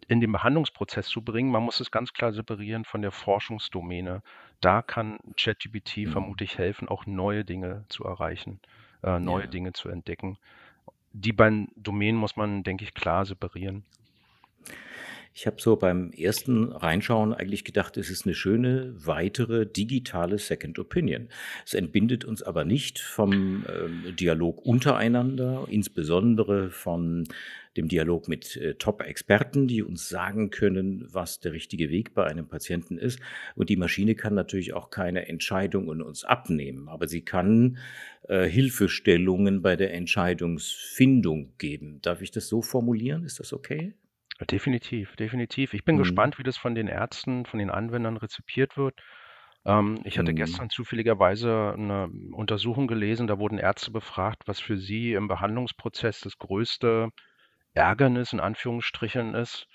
in 0.08 0.20
den 0.20 0.32
Behandlungsprozess 0.32 1.08
zu 1.08 1.22
bringen. 1.22 1.50
Man 1.50 1.62
muss 1.62 1.80
es 1.80 1.90
ganz 1.90 2.12
klar 2.12 2.32
separieren 2.32 2.84
von 2.84 3.02
der 3.02 3.10
Forschungsdomäne. 3.10 4.22
Da 4.60 4.82
kann 4.82 5.18
ChatGPT 5.36 5.98
mhm. 5.98 6.12
vermutlich 6.12 6.58
helfen, 6.58 6.88
auch 6.88 7.06
neue 7.06 7.44
Dinge 7.44 7.84
zu 7.88 8.04
erreichen, 8.04 8.60
äh, 9.02 9.18
neue 9.18 9.44
ja. 9.44 9.50
Dinge 9.50 9.72
zu 9.72 9.88
entdecken. 9.88 10.38
Die 11.12 11.32
beiden 11.32 11.68
Domänen 11.76 12.20
muss 12.20 12.36
man, 12.36 12.62
denke 12.62 12.84
ich, 12.84 12.94
klar 12.94 13.24
separieren. 13.24 13.84
Ich 15.38 15.46
habe 15.46 15.60
so 15.60 15.76
beim 15.76 16.12
ersten 16.12 16.72
Reinschauen 16.72 17.34
eigentlich 17.34 17.62
gedacht, 17.62 17.98
es 17.98 18.08
ist 18.08 18.24
eine 18.24 18.34
schöne 18.34 18.94
weitere 18.96 19.66
digitale 19.66 20.38
Second 20.38 20.78
Opinion. 20.78 21.28
Es 21.66 21.74
entbindet 21.74 22.24
uns 22.24 22.42
aber 22.42 22.64
nicht 22.64 23.00
vom 23.00 23.66
äh, 23.66 24.12
Dialog 24.12 24.64
untereinander, 24.64 25.66
insbesondere 25.68 26.70
von 26.70 27.28
dem 27.76 27.86
Dialog 27.86 28.28
mit 28.28 28.56
äh, 28.56 28.76
Top-Experten, 28.76 29.68
die 29.68 29.82
uns 29.82 30.08
sagen 30.08 30.48
können, 30.48 31.06
was 31.12 31.38
der 31.38 31.52
richtige 31.52 31.90
Weg 31.90 32.14
bei 32.14 32.24
einem 32.24 32.48
Patienten 32.48 32.96
ist. 32.96 33.20
Und 33.56 33.68
die 33.68 33.76
Maschine 33.76 34.14
kann 34.14 34.32
natürlich 34.32 34.72
auch 34.72 34.88
keine 34.88 35.28
Entscheidungen 35.28 36.00
uns 36.00 36.24
abnehmen, 36.24 36.88
aber 36.88 37.08
sie 37.08 37.20
kann 37.20 37.76
äh, 38.26 38.48
Hilfestellungen 38.48 39.60
bei 39.60 39.76
der 39.76 39.92
Entscheidungsfindung 39.92 41.52
geben. 41.58 41.98
Darf 42.00 42.22
ich 42.22 42.30
das 42.30 42.48
so 42.48 42.62
formulieren? 42.62 43.26
Ist 43.26 43.38
das 43.38 43.52
okay? 43.52 43.92
Definitiv, 44.44 45.16
definitiv. 45.16 45.72
Ich 45.72 45.84
bin 45.84 45.96
mhm. 45.96 46.00
gespannt, 46.00 46.38
wie 46.38 46.42
das 46.42 46.56
von 46.56 46.74
den 46.74 46.88
Ärzten, 46.88 47.46
von 47.46 47.58
den 47.58 47.70
Anwendern 47.70 48.16
rezipiert 48.16 48.76
wird. 48.76 49.00
Ähm, 49.64 50.00
ich 50.04 50.18
hatte 50.18 50.32
mhm. 50.32 50.36
gestern 50.36 50.70
zufälligerweise 50.70 51.74
eine 51.76 52.08
Untersuchung 52.32 52.86
gelesen, 52.86 53.26
da 53.26 53.38
wurden 53.38 53.58
Ärzte 53.58 53.90
befragt, 53.90 54.42
was 54.46 54.60
für 54.60 54.76
sie 54.76 55.14
im 55.14 55.28
Behandlungsprozess 55.28 56.20
das 56.20 56.38
größte 56.38 57.10
Ärgernis 57.74 58.32
in 58.32 58.40
Anführungsstrichen 58.40 59.34
ist. 59.34 59.68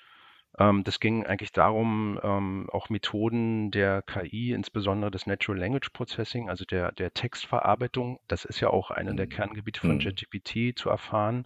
Ähm, 0.57 0.83
das 0.83 0.99
ging 0.99 1.25
eigentlich 1.25 1.51
darum, 1.51 2.19
ähm, 2.23 2.69
auch 2.71 2.89
Methoden 2.89 3.71
der 3.71 4.01
KI, 4.01 4.51
insbesondere 4.51 5.11
des 5.11 5.25
Natural 5.25 5.59
Language 5.59 5.89
Processing, 5.91 6.49
also 6.49 6.65
der, 6.65 6.91
der 6.91 7.13
Textverarbeitung, 7.13 8.19
das 8.27 8.45
ist 8.45 8.59
ja 8.59 8.69
auch 8.69 8.91
einer 8.91 9.13
der 9.13 9.25
mhm. 9.25 9.31
Kerngebiete 9.31 9.79
von 9.79 9.95
mhm. 9.95 10.01
JGPT, 10.01 10.77
zu 10.77 10.89
erfahren. 10.89 11.45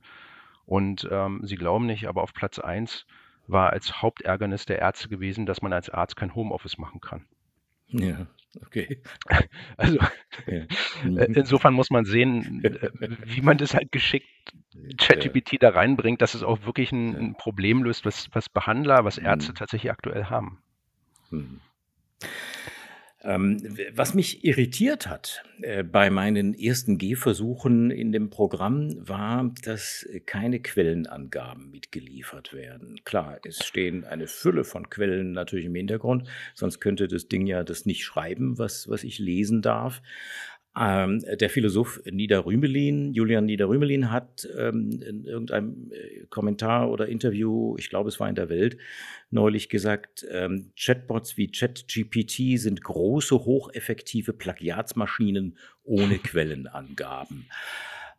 Und 0.66 1.08
ähm, 1.12 1.42
sie 1.44 1.56
glauben 1.56 1.86
nicht, 1.86 2.08
aber 2.08 2.24
auf 2.24 2.34
Platz 2.34 2.60
1 2.60 3.06
war 3.48 3.72
als 3.72 4.02
Hauptärgernis 4.02 4.66
der 4.66 4.80
Ärzte 4.80 5.10
gewesen, 5.10 5.46
dass 5.46 5.62
man 5.62 5.74
als 5.74 5.90
Arzt 5.90 6.16
kein 6.16 6.34
Homeoffice 6.34 6.78
machen 6.78 7.02
kann. 7.02 7.26
Ja, 7.90 8.28
okay. 8.66 9.02
Also 9.78 10.00
ja. 10.48 10.66
Äh, 11.04 11.34
insofern 11.34 11.74
muss 11.74 11.90
man 11.90 12.06
sehen, 12.06 12.64
wie 13.26 13.42
man 13.42 13.58
das 13.58 13.74
halt 13.74 13.92
geschickt 13.92 14.28
ChatGPT 14.98 15.54
ja. 15.54 15.58
da 15.60 15.70
reinbringt, 15.70 16.22
dass 16.22 16.34
es 16.34 16.44
auch 16.44 16.66
wirklich 16.66 16.92
ein, 16.92 17.16
ein 17.16 17.36
Problem 17.36 17.84
löst, 17.84 18.06
was, 18.06 18.30
was 18.34 18.50
Behandler, 18.50 19.06
was 19.06 19.18
Ärzte 19.18 19.52
mhm. 19.52 19.56
tatsächlich 19.56 19.92
aktuell 19.92 20.26
haben. 20.26 20.60
Mhm. 21.30 21.62
Ähm, 23.26 23.78
was 23.94 24.14
mich 24.14 24.46
irritiert 24.46 25.08
hat 25.08 25.44
äh, 25.62 25.84
bei 25.84 26.12
meinen 26.12 26.54
ersten 26.54 27.00
Gehversuchen 27.00 27.90
in 27.90 28.12
dem 28.12 28.30
Programm 28.30 28.96
war, 29.00 29.52
dass 29.64 30.08
keine 30.28 30.60
Quellenangaben 30.60 31.72
mitgeliefert 31.72 32.54
werden. 32.54 33.00
Klar, 33.04 33.40
es 33.44 33.66
stehen 33.66 34.04
eine 34.04 34.28
Fülle 34.28 34.64
von 34.64 34.92
Quellen 34.92 35.32
natürlich 35.32 35.66
im 35.66 35.76
Hintergrund, 35.76 36.28
sonst 36.54 36.80
könnte 36.80 37.08
das 37.08 37.28
Ding 37.28 37.48
ja 37.48 37.64
das 37.64 37.88
nicht 37.88 38.04
schreiben, 38.04 38.60
was, 38.60 38.88
was 38.90 39.04
ich 39.04 39.18
lesen 39.18 39.64
darf. 39.64 40.04
Ähm, 40.78 41.24
der 41.40 41.50
Philosoph 41.50 42.02
Niederrümelin, 42.06 43.14
Julian 43.14 43.46
Niederrümelin, 43.46 44.12
hat 44.12 44.48
ähm, 44.58 45.00
in 45.02 45.24
irgendeinem 45.24 45.92
äh, 45.92 46.26
Kommentar 46.30 46.92
oder 46.92 47.08
Interview, 47.08 47.76
ich 47.78 47.90
glaube, 47.90 48.10
es 48.10 48.20
war 48.20 48.28
in 48.28 48.36
der 48.36 48.50
Welt, 48.50 48.78
neulich 49.32 49.70
gesagt, 49.70 50.26
ähm, 50.30 50.72
Chatbots 50.78 51.38
wie 51.38 51.48
ChatGPT 51.48 52.60
sind 52.60 52.84
große, 52.84 53.36
hocheffektive 53.36 54.34
Plagiatsmaschinen 54.34 55.58
ohne 55.84 56.18
Quellenangaben. 56.24 57.46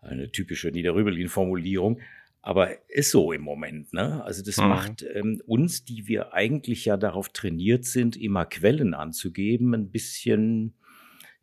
Eine 0.00 0.30
typische 0.30 0.68
Niederrümelin-Formulierung. 0.68 2.00
Aber 2.40 2.70
ist 2.88 3.10
so 3.10 3.32
im 3.32 3.42
Moment, 3.42 3.92
ne? 3.92 4.22
Also 4.24 4.42
das 4.44 4.58
mhm. 4.58 4.68
macht 4.68 5.04
ähm, 5.14 5.42
uns, 5.46 5.84
die 5.84 6.06
wir 6.06 6.32
eigentlich 6.32 6.84
ja 6.84 6.96
darauf 6.96 7.30
trainiert 7.30 7.84
sind, 7.84 8.16
immer 8.16 8.46
Quellen 8.46 8.94
anzugeben, 8.94 9.74
ein 9.74 9.90
bisschen 9.90 10.74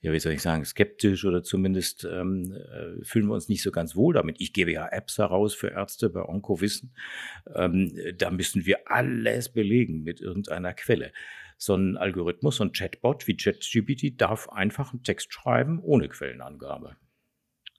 ja, 0.03 0.11
wie 0.11 0.19
soll 0.19 0.33
ich 0.33 0.41
sagen, 0.41 0.65
skeptisch 0.65 1.23
oder 1.23 1.43
zumindest 1.43 2.03
ähm, 2.03 2.51
äh, 2.51 3.03
fühlen 3.05 3.27
wir 3.27 3.35
uns 3.35 3.47
nicht 3.47 3.63
so 3.63 3.71
ganz 3.71 3.95
wohl 3.95 4.13
damit. 4.13 4.35
Ich 4.41 4.51
gebe 4.51 4.73
ja 4.73 4.85
Apps 4.89 5.17
heraus 5.17 5.55
für 5.55 5.69
Ärzte 5.69 6.09
bei 6.09 6.21
Onkowissen. 6.21 6.93
Ähm, 7.55 7.97
da 8.17 8.29
müssen 8.29 8.65
wir 8.65 8.91
alles 8.91 9.47
belegen 9.47 10.03
mit 10.03 10.19
irgendeiner 10.19 10.73
Quelle. 10.73 11.13
So 11.57 11.75
ein 11.75 11.95
Algorithmus, 11.95 12.57
so 12.57 12.65
ein 12.65 12.73
Chatbot 12.73 13.27
wie 13.27 13.37
ChatGPT 13.37 14.19
darf 14.19 14.49
einfach 14.49 14.91
einen 14.91 15.03
Text 15.03 15.33
schreiben 15.33 15.79
ohne 15.79 16.09
Quellenangabe. 16.09 16.97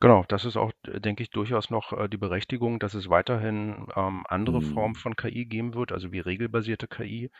Genau, 0.00 0.25
das 0.26 0.47
ist 0.47 0.57
auch, 0.57 0.73
denke 0.87 1.23
ich, 1.23 1.28
durchaus 1.28 1.69
noch 1.69 1.93
äh, 1.93 2.09
die 2.09 2.16
Berechtigung, 2.16 2.78
dass 2.78 2.95
es 2.95 3.11
weiterhin 3.11 3.87
ähm, 3.97 4.25
andere 4.31 4.61
hm. 4.61 4.73
Formen 4.73 4.95
von 4.95 5.14
KI 5.14 5.45
geben 5.45 5.75
wird, 5.75 5.93
also 5.93 6.11
wie 6.11 6.21
regelbasierte 6.21 6.88
KI. 6.88 7.31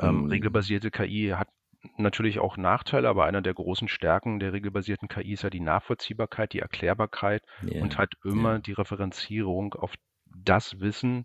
Ähm, 0.00 0.22
hm. 0.22 0.26
Regelbasierte 0.26 0.90
KI 0.90 1.34
hat 1.36 1.48
natürlich 1.98 2.38
auch 2.38 2.56
Nachteile, 2.56 3.08
aber 3.08 3.24
einer 3.24 3.42
der 3.42 3.54
großen 3.54 3.88
Stärken 3.88 4.38
der 4.38 4.52
regelbasierten 4.52 5.08
KI 5.08 5.32
ist 5.32 5.42
ja 5.42 5.50
die 5.50 5.60
Nachvollziehbarkeit, 5.60 6.52
die 6.52 6.60
Erklärbarkeit 6.60 7.42
yeah. 7.62 7.82
und 7.82 7.98
halt 7.98 8.14
immer 8.24 8.52
yeah. 8.52 8.58
die 8.58 8.72
Referenzierung 8.72 9.74
auf 9.74 9.94
das 10.26 10.80
Wissen, 10.80 11.24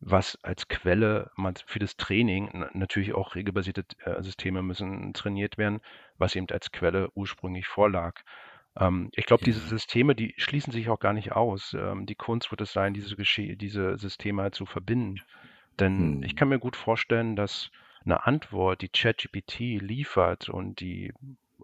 was 0.00 0.36
als 0.42 0.66
Quelle 0.68 1.30
für 1.66 1.78
das 1.78 1.96
Training, 1.96 2.66
natürlich 2.72 3.14
auch 3.14 3.36
regelbasierte 3.36 3.84
äh, 4.04 4.20
Systeme 4.22 4.62
müssen 4.62 5.12
trainiert 5.14 5.58
werden, 5.58 5.80
was 6.18 6.34
eben 6.34 6.48
als 6.50 6.72
Quelle 6.72 7.10
ursprünglich 7.14 7.68
vorlag. 7.68 8.20
Ähm, 8.76 9.10
ich 9.14 9.26
glaube, 9.26 9.44
diese 9.44 9.60
Systeme, 9.60 10.16
die 10.16 10.34
schließen 10.38 10.72
sich 10.72 10.88
auch 10.88 10.98
gar 10.98 11.12
nicht 11.12 11.32
aus. 11.32 11.74
Ähm, 11.78 12.06
die 12.06 12.16
Kunst 12.16 12.50
wird 12.50 12.60
es 12.62 12.72
sein, 12.72 12.94
diese, 12.94 13.14
diese 13.56 13.96
Systeme 13.96 14.42
halt 14.42 14.56
zu 14.56 14.66
verbinden. 14.66 15.20
Denn 15.78 16.16
hm. 16.16 16.22
ich 16.24 16.34
kann 16.34 16.48
mir 16.48 16.58
gut 16.58 16.76
vorstellen, 16.76 17.36
dass 17.36 17.70
eine 18.04 18.26
Antwort, 18.26 18.82
die 18.82 18.88
ChatGPT 18.88 19.80
liefert 19.80 20.48
und 20.48 20.80
die 20.80 21.12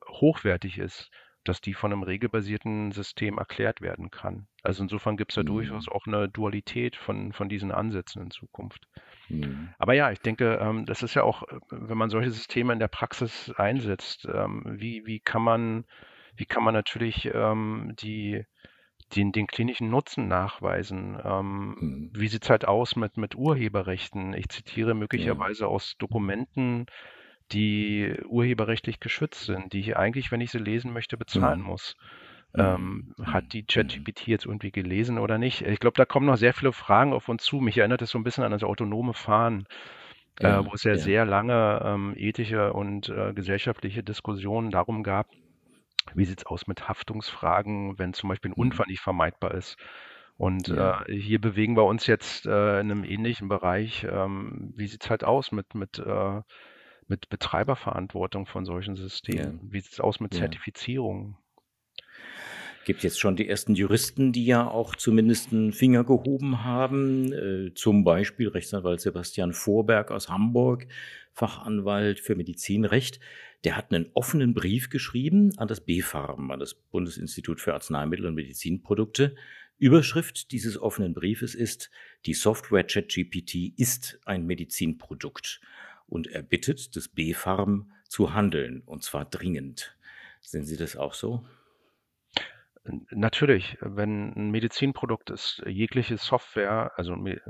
hochwertig 0.07 0.79
ist, 0.79 1.11
dass 1.45 1.61
die 1.61 1.75
von 1.75 1.93
einem 1.93 2.03
regelbasierten 2.03 2.93
System 2.93 3.39
erklärt 3.39 3.81
werden 3.81 4.11
kann. 4.11 4.47
Also 4.63 4.83
insofern 4.83 5.17
gibt 5.17 5.33
es 5.33 5.37
da 5.37 5.43
mhm. 5.43 5.47
durchaus 5.47 5.89
auch 5.89 6.07
eine 6.07 6.29
Dualität 6.29 6.97
von, 6.97 7.33
von 7.33 7.49
diesen 7.49 7.73
Ansätzen 7.73 8.23
in 8.23 8.31
Zukunft. 8.31 8.87
Mhm. 9.29 9.71
Aber 9.79 9.95
ja, 9.95 10.11
ich 10.11 10.21
denke, 10.21 10.59
ähm, 10.61 10.85
das 10.85 11.03
ist 11.03 11.15
ja 11.15 11.23
auch, 11.23 11.43
wenn 11.71 11.97
man 11.97 12.11
solche 12.11 12.31
Systeme 12.31 12.73
in 12.73 12.79
der 12.79 12.89
Praxis 12.89 13.51
einsetzt, 13.57 14.29
ähm, 14.33 14.63
wie, 14.67 15.07
wie 15.07 15.21
kann 15.21 15.43
man, 15.43 15.85
wie 16.37 16.47
kann 16.47 16.65
man 16.65 16.75
natürlich 16.75 17.31
ähm, 17.33 17.95
die, 17.99 18.45
den, 19.17 19.33
den 19.33 19.47
klinischen 19.47 19.91
Nutzen 19.91 20.29
nachweisen. 20.29 21.19
Ähm, 21.25 21.77
mhm. 21.79 22.11
Wie 22.15 22.29
sieht 22.29 22.45
es 22.45 22.51
halt 22.51 22.67
aus 22.67 22.97
mit, 22.97 23.17
mit 23.17 23.35
Urheberrechten? 23.35 24.35
Ich 24.35 24.49
zitiere 24.49 24.95
möglicherweise 24.95 25.65
ja. 25.65 25.69
aus 25.69 25.97
Dokumenten, 25.99 26.87
die 27.53 28.15
urheberrechtlich 28.27 29.01
geschützt 29.01 29.47
sind, 29.47 29.73
die 29.73 29.81
ich 29.81 29.97
eigentlich, 29.97 30.31
wenn 30.31 30.41
ich 30.41 30.51
sie 30.51 30.59
lesen 30.59 30.93
möchte, 30.93 31.17
bezahlen 31.17 31.61
mhm. 31.61 31.67
muss. 31.67 31.97
Ähm, 32.55 33.15
hat 33.23 33.53
die 33.53 33.65
ChatGPT 33.65 34.27
jetzt 34.27 34.47
irgendwie 34.47 34.71
gelesen 34.73 35.19
oder 35.19 35.37
nicht? 35.39 35.63
Ich 35.63 35.81
glaube, 35.81 35.97
da 35.97 36.07
kommen 36.07 36.27
noch 36.27 36.39
sehr 36.39 36.55
viele 36.55 36.73
Fragen 36.73 37.13
auf 37.13 37.29
uns 37.29 37.45
zu. 37.45 37.61
Mich 37.61 37.77
erinnert 37.77 38.03
es 38.03 38.11
so 38.11 38.19
ein 38.19 38.25
bisschen 38.25 38.43
an 38.43 38.53
das 38.53 38.65
autonome 38.65 39.13
Fahren, 39.13 39.67
äh, 40.41 40.45
ja, 40.45 40.61
äh, 40.61 40.67
wo 40.67 40.73
es 40.73 40.83
ja, 40.83 40.93
ja, 40.93 40.99
sehr 40.99 41.25
lange 41.27 41.81
ähm, 41.85 42.15
ethische 42.17 42.73
und 42.73 43.11
äh, 43.11 43.35
gesellschaftliche 43.35 44.03
Diskussionen 44.03 44.71
darum 44.71 45.03
gab, 45.03 45.29
wie 46.15 46.25
sieht 46.25 46.41
es 46.41 46.47
aus 46.47 46.67
mit 46.67 46.89
Haftungsfragen, 46.89 47.99
wenn 47.99 48.13
zum 48.13 48.29
Beispiel 48.29 48.51
ein 48.51 48.55
mhm. 48.57 48.63
Unfall 48.63 48.87
nicht 48.89 49.01
vermeidbar 49.01 49.55
ist? 49.55 49.77
Und 50.37 50.69
ja. 50.69 51.03
äh, 51.03 51.13
hier 51.13 51.41
bewegen 51.41 51.77
wir 51.77 51.85
uns 51.85 52.07
jetzt 52.07 52.47
äh, 52.47 52.81
in 52.81 52.91
einem 52.91 53.05
ähnlichen 53.05 53.49
Bereich. 53.49 54.07
Ähm, 54.09 54.73
wie 54.77 54.87
sieht 54.87 55.03
es 55.03 55.11
halt 55.11 55.25
aus 55.25 55.51
mit, 55.51 55.75
mit, 55.75 55.99
äh, 55.99 56.41
mit 57.09 57.29
Betreiberverantwortung 57.29 58.47
von 58.47 58.65
solchen 58.65 58.95
Systemen? 58.95 59.61
Ja. 59.65 59.73
Wie 59.73 59.81
sieht 59.81 59.93
es 59.93 60.01
aus 60.01 60.21
mit 60.21 60.35
ja. 60.35 60.41
Zertifizierung? 60.41 61.37
Gibt 62.89 63.03
jetzt 63.03 63.21
schon 63.21 63.37
die 63.37 63.47
ersten 63.47 63.75
Juristen, 63.75 64.33
die 64.33 64.47
ja 64.47 64.67
auch 64.67 64.97
zumindest 64.97 65.53
einen 65.53 65.75
Finger 65.75 66.05
gehoben 66.05 66.65
haben. 66.65 67.35
Äh, 67.35 67.75
zum 67.75 68.03
Beispiel 68.03 68.49
Rechtsanwalt 68.49 69.03
Sebastian 69.03 69.53
Vorberg 69.53 70.11
aus 70.11 70.31
Hamburg, 70.31 70.87
Fachanwalt 71.35 72.19
für 72.19 72.35
Medizinrecht. 72.35 73.21
Der 73.65 73.77
hat 73.77 73.93
einen 73.93 74.07
offenen 74.15 74.55
Brief 74.55 74.89
geschrieben 74.89 75.53
an 75.59 75.69
das 75.69 75.83
BfArM, 75.83 76.51
an 76.51 76.61
das 76.61 76.73
Bundesinstitut 76.73 77.61
für 77.61 77.75
Arzneimittel 77.75 78.25
und 78.25 78.35
Medizinprodukte. 78.37 79.37
Überschrift 79.77 80.51
dieses 80.51 80.81
offenen 80.81 81.13
Briefes 81.13 81.55
ist, 81.55 81.91
die 82.25 82.33
Software 82.33 82.85
ChatGPT 82.85 83.75
ist 83.77 84.19
ein 84.25 84.47
Medizinprodukt. 84.47 85.61
Und 86.07 86.27
er 86.27 86.43
bittet 86.43 86.97
das 86.97 87.09
BfArM 87.09 87.93
zu 88.09 88.33
handeln, 88.33 88.81
und 88.87 89.03
zwar 89.03 89.27
dringend. 89.27 89.95
Sehen 90.41 90.65
Sie 90.65 90.79
das 90.79 90.97
auch 90.97 91.13
so? 91.13 91.45
Natürlich, 93.11 93.77
wenn 93.81 94.33
ein 94.35 94.51
Medizinprodukt 94.51 95.31
ist, 95.31 95.63
jegliche 95.67 96.17
Software, 96.17 96.93
also 96.97 97.13
eine 97.15 97.41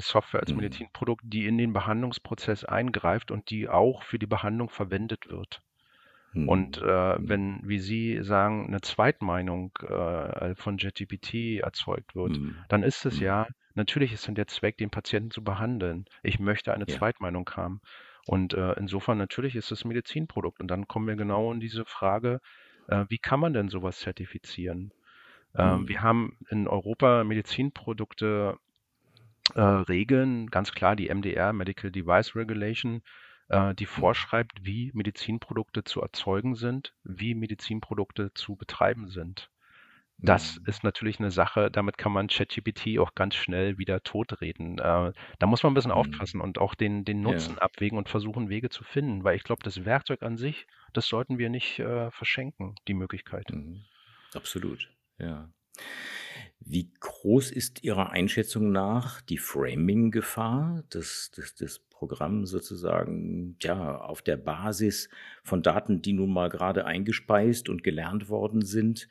Software 0.00 0.40
als 0.40 0.50
Mhm. 0.50 0.56
Medizinprodukt, 0.56 1.22
die 1.24 1.46
in 1.46 1.58
den 1.58 1.72
Behandlungsprozess 1.72 2.64
eingreift 2.64 3.30
und 3.30 3.50
die 3.50 3.68
auch 3.68 4.02
für 4.02 4.18
die 4.18 4.26
Behandlung 4.26 4.68
verwendet 4.68 5.28
wird. 5.28 5.62
Und 6.44 6.80
mhm. 6.82 6.88
äh, 6.88 7.18
Mhm. 7.18 7.28
wenn, 7.28 7.60
wie 7.64 7.78
Sie 7.78 8.22
sagen, 8.22 8.66
eine 8.66 8.80
Zweitmeinung 8.80 9.72
äh, 9.80 10.54
von 10.56 10.78
JetGPT 10.78 11.60
erzeugt 11.62 12.14
wird, 12.14 12.38
Mhm. 12.38 12.64
dann 12.68 12.82
ist 12.82 13.06
es 13.06 13.20
Mhm. 13.20 13.24
ja, 13.24 13.46
natürlich 13.74 14.12
ist 14.12 14.28
dann 14.28 14.34
der 14.34 14.46
Zweck, 14.48 14.76
den 14.78 14.90
Patienten 14.90 15.30
zu 15.30 15.42
behandeln. 15.44 16.06
Ich 16.22 16.38
möchte 16.40 16.74
eine 16.74 16.86
Ja. 16.86 16.96
Zweitmeinung 16.98 17.48
haben. 17.54 17.80
Und 18.26 18.54
äh, 18.54 18.72
insofern 18.74 19.18
natürlich 19.18 19.54
ist 19.56 19.70
es 19.70 19.84
ein 19.84 19.88
Medizinprodukt. 19.88 20.60
Und 20.60 20.68
dann 20.68 20.88
kommen 20.88 21.06
wir 21.06 21.16
genau 21.16 21.52
in 21.52 21.60
diese 21.60 21.84
Frage, 21.84 22.40
äh, 22.88 23.04
wie 23.08 23.18
kann 23.18 23.40
man 23.40 23.52
denn 23.52 23.68
sowas 23.68 23.98
zertifizieren? 23.98 24.92
Ähm, 25.54 25.82
mhm. 25.82 25.88
Wir 25.88 26.02
haben 26.02 26.36
in 26.50 26.66
Europa 26.68 27.24
Medizinprodukte 27.24 28.58
äh, 29.54 29.60
Regeln, 29.60 30.48
ganz 30.48 30.72
klar 30.72 30.96
die 30.96 31.12
MDR, 31.12 31.52
Medical 31.52 31.90
Device 31.90 32.34
Regulation, 32.34 33.02
äh, 33.48 33.74
die 33.74 33.84
mhm. 33.84 33.88
vorschreibt, 33.88 34.64
wie 34.64 34.90
Medizinprodukte 34.94 35.84
zu 35.84 36.00
erzeugen 36.00 36.54
sind, 36.54 36.94
wie 37.04 37.34
Medizinprodukte 37.34 38.32
zu 38.34 38.56
betreiben 38.56 39.08
sind. 39.08 39.50
Das 40.18 40.58
mhm. 40.58 40.66
ist 40.66 40.84
natürlich 40.84 41.18
eine 41.18 41.30
Sache, 41.30 41.70
damit 41.70 41.98
kann 41.98 42.12
man 42.12 42.28
ChatGPT 42.28 42.98
auch 42.98 43.14
ganz 43.14 43.34
schnell 43.34 43.78
wieder 43.78 44.02
totreden. 44.02 44.78
Äh, 44.78 45.12
da 45.38 45.46
muss 45.46 45.62
man 45.62 45.72
ein 45.72 45.74
bisschen 45.74 45.90
mhm. 45.90 45.98
aufpassen 45.98 46.40
und 46.40 46.58
auch 46.58 46.74
den, 46.74 47.04
den 47.04 47.20
Nutzen 47.20 47.54
ja. 47.56 47.62
abwägen 47.62 47.98
und 47.98 48.08
versuchen, 48.08 48.48
Wege 48.48 48.70
zu 48.70 48.84
finden, 48.84 49.24
weil 49.24 49.36
ich 49.36 49.44
glaube, 49.44 49.62
das 49.62 49.84
Werkzeug 49.84 50.22
an 50.22 50.36
sich, 50.36 50.66
das 50.92 51.06
sollten 51.06 51.38
wir 51.38 51.50
nicht 51.50 51.78
äh, 51.78 52.10
verschenken, 52.10 52.76
die 52.88 52.94
Möglichkeit. 52.94 53.50
Mhm. 53.50 53.84
Absolut, 54.34 54.90
ja. 55.18 55.48
Wie 56.60 56.90
groß 57.00 57.50
ist 57.50 57.82
Ihrer 57.82 58.10
Einschätzung 58.10 58.72
nach 58.72 59.20
die 59.20 59.38
Framing-Gefahr, 59.38 60.84
dass 60.88 61.30
das, 61.34 61.54
das 61.54 61.80
Programm 61.90 62.46
sozusagen 62.46 63.56
ja, 63.60 63.98
auf 63.98 64.22
der 64.22 64.36
Basis 64.36 65.08
von 65.42 65.62
Daten, 65.62 66.00
die 66.00 66.12
nun 66.12 66.32
mal 66.32 66.48
gerade 66.48 66.86
eingespeist 66.86 67.68
und 67.68 67.82
gelernt 67.82 68.28
worden 68.28 68.62
sind, 68.62 69.08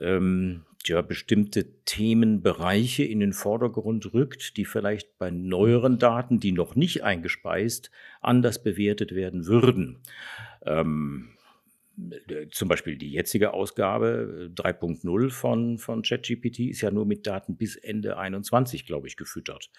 ähm, 0.00 0.64
ja, 0.84 1.00
bestimmte 1.02 1.82
Themenbereiche 1.84 3.04
in 3.04 3.20
den 3.20 3.32
Vordergrund 3.32 4.12
rückt, 4.12 4.56
die 4.56 4.64
vielleicht 4.64 5.18
bei 5.18 5.30
neueren 5.30 5.98
Daten, 5.98 6.40
die 6.40 6.52
noch 6.52 6.74
nicht 6.74 7.04
eingespeist, 7.04 7.90
anders 8.20 8.62
bewertet 8.62 9.14
werden 9.14 9.46
würden. 9.46 10.00
Ähm, 10.66 11.30
zum 12.50 12.68
Beispiel 12.68 12.96
die 12.96 13.12
jetzige 13.12 13.52
Ausgabe 13.54 14.50
3.0 14.54 15.30
von, 15.30 15.78
von 15.78 16.02
ChatGPT 16.02 16.60
ist 16.60 16.80
ja 16.80 16.90
nur 16.90 17.06
mit 17.06 17.26
Daten 17.26 17.56
bis 17.56 17.76
Ende 17.76 18.16
21, 18.16 18.84
glaube 18.84 19.06
ich, 19.06 19.16
gefüttert. 19.16 19.70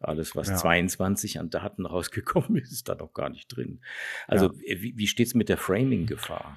Alles, 0.00 0.36
was 0.36 0.48
ja. 0.48 0.56
22 0.56 1.40
an 1.40 1.50
Daten 1.50 1.84
rausgekommen 1.86 2.56
ist, 2.56 2.72
ist 2.72 2.88
da 2.88 2.94
noch 2.94 3.12
gar 3.12 3.28
nicht 3.28 3.48
drin. 3.48 3.80
Also 4.26 4.46
ja. 4.46 4.80
wie, 4.80 4.96
wie 4.96 5.06
steht 5.06 5.26
es 5.26 5.34
mit 5.34 5.48
der 5.48 5.58
Framing-Gefahr? 5.58 6.56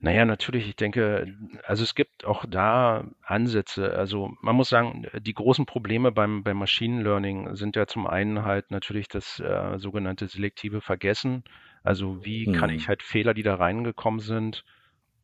Naja, 0.00 0.24
natürlich, 0.24 0.68
ich 0.68 0.76
denke, 0.76 1.26
also 1.64 1.82
es 1.82 1.94
gibt 1.96 2.24
auch 2.24 2.44
da 2.46 3.04
Ansätze. 3.22 3.94
Also 3.96 4.32
man 4.42 4.54
muss 4.54 4.68
sagen, 4.68 5.06
die 5.20 5.34
großen 5.34 5.66
Probleme 5.66 6.12
beim, 6.12 6.44
beim 6.44 6.56
Machine 6.58 7.02
Learning 7.02 7.56
sind 7.56 7.74
ja 7.74 7.86
zum 7.88 8.06
einen 8.06 8.44
halt 8.44 8.70
natürlich 8.70 9.08
das 9.08 9.40
äh, 9.40 9.78
sogenannte 9.78 10.28
selektive 10.28 10.80
Vergessen. 10.80 11.42
Also 11.82 12.24
wie 12.24 12.46
hm. 12.46 12.52
kann 12.52 12.70
ich 12.70 12.88
halt 12.88 13.02
Fehler, 13.02 13.34
die 13.34 13.42
da 13.42 13.56
reingekommen 13.56 14.20
sind, 14.20 14.64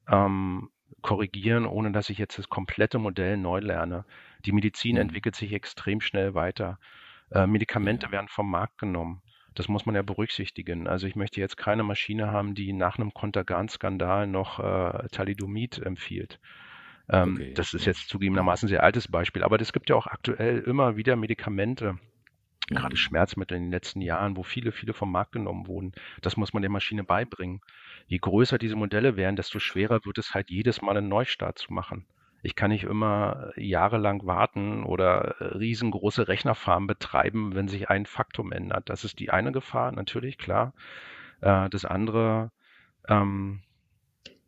ähm, 0.09 0.71
korrigieren, 1.03 1.67
ohne 1.67 1.93
dass 1.93 2.11
ich 2.11 2.19
jetzt 2.19 2.39
das 2.39 2.49
komplette 2.49 2.99
Modell 2.99 3.37
neu 3.37 3.61
lerne. 3.61 4.07
Die 4.45 4.53
Medizin 4.53 4.97
Mhm. 4.97 5.03
entwickelt 5.03 5.37
sich 5.37 5.53
extrem 5.53 6.01
schnell 6.01 6.35
weiter. 6.35 6.79
Äh, 7.31 7.47
Medikamente 7.47 8.11
werden 8.13 8.29
vom 8.29 8.51
Markt 8.51 8.79
genommen. 8.79 9.23
Das 9.55 9.69
muss 9.69 9.87
man 9.87 9.95
ja 9.95 10.03
berücksichtigen. 10.03 10.87
Also 10.89 11.07
ich 11.07 11.17
möchte 11.17 11.41
jetzt 11.41 11.57
keine 11.57 11.83
Maschine 11.85 12.31
haben, 12.31 12.55
die 12.55 12.73
nach 12.73 12.99
einem 12.99 13.13
Contergan-Skandal 13.15 14.27
noch 14.27 14.59
äh, 14.61 15.09
Thalidomid 15.11 15.79
empfiehlt. 15.79 16.41
Ähm, 17.09 17.45
Okay, 17.45 17.55
das 17.55 17.75
ist 17.75 17.87
jetzt 17.87 18.09
zugegebenermaßen 18.09 18.67
ein 18.67 18.71
sehr 18.71 18.83
altes 18.85 19.09
Beispiel, 19.09 19.43
aber 19.45 19.61
es 19.61 19.73
gibt 19.73 19.91
ja 19.91 19.97
auch 19.97 20.07
aktuell 20.07 20.61
immer 20.61 20.97
wieder 20.97 21.17
Medikamente, 21.17 21.99
gerade 22.75 22.97
Mhm. 22.97 22.99
Schmerzmittel 22.99 23.57
in 23.59 23.65
den 23.65 23.73
letzten 23.73 24.03
Jahren, 24.03 24.37
wo 24.37 24.43
viele, 24.45 24.73
viele 24.73 24.95
vom 24.95 25.13
Markt 25.13 25.33
genommen 25.33 25.67
wurden. 25.69 25.93
Das 26.23 26.37
muss 26.37 26.53
man 26.55 26.63
der 26.63 26.71
Maschine 26.71 27.05
beibringen. 27.05 27.61
Je 28.07 28.19
größer 28.19 28.59
diese 28.59 28.77
Modelle 28.77 29.17
werden, 29.17 29.37
desto 29.37 29.59
schwerer 29.61 30.05
wird 30.05 30.19
es 30.19 30.35
halt 30.35 30.51
jedes 30.51 30.83
Mal 30.83 30.97
einen 30.97 31.09
Neustart 31.09 31.59
zu 31.59 31.73
machen. 31.73 32.07
Ich 32.45 32.55
kann 32.57 32.71
nicht 32.71 32.85
immer 32.85 33.53
äh, 33.57 33.65
jahrelang 33.65 34.27
warten 34.27 34.85
oder 34.85 35.41
äh, 35.41 35.45
riesengroße 35.57 36.29
Rechnerfarmen 36.29 36.87
betreiben, 36.87 37.55
wenn 37.55 37.69
sich 37.69 37.89
ein 37.89 38.05
Faktum 38.05 38.53
ändert. 38.53 38.91
Das 38.91 39.03
ist 39.05 39.19
die 39.19 39.31
eine 39.31 39.51
Gefahr, 39.51 39.93
natürlich, 39.93 40.37
klar. 40.37 40.75
Äh, 41.41 41.71
das 41.71 41.87
andere 41.87 42.51
ähm, 43.09 43.63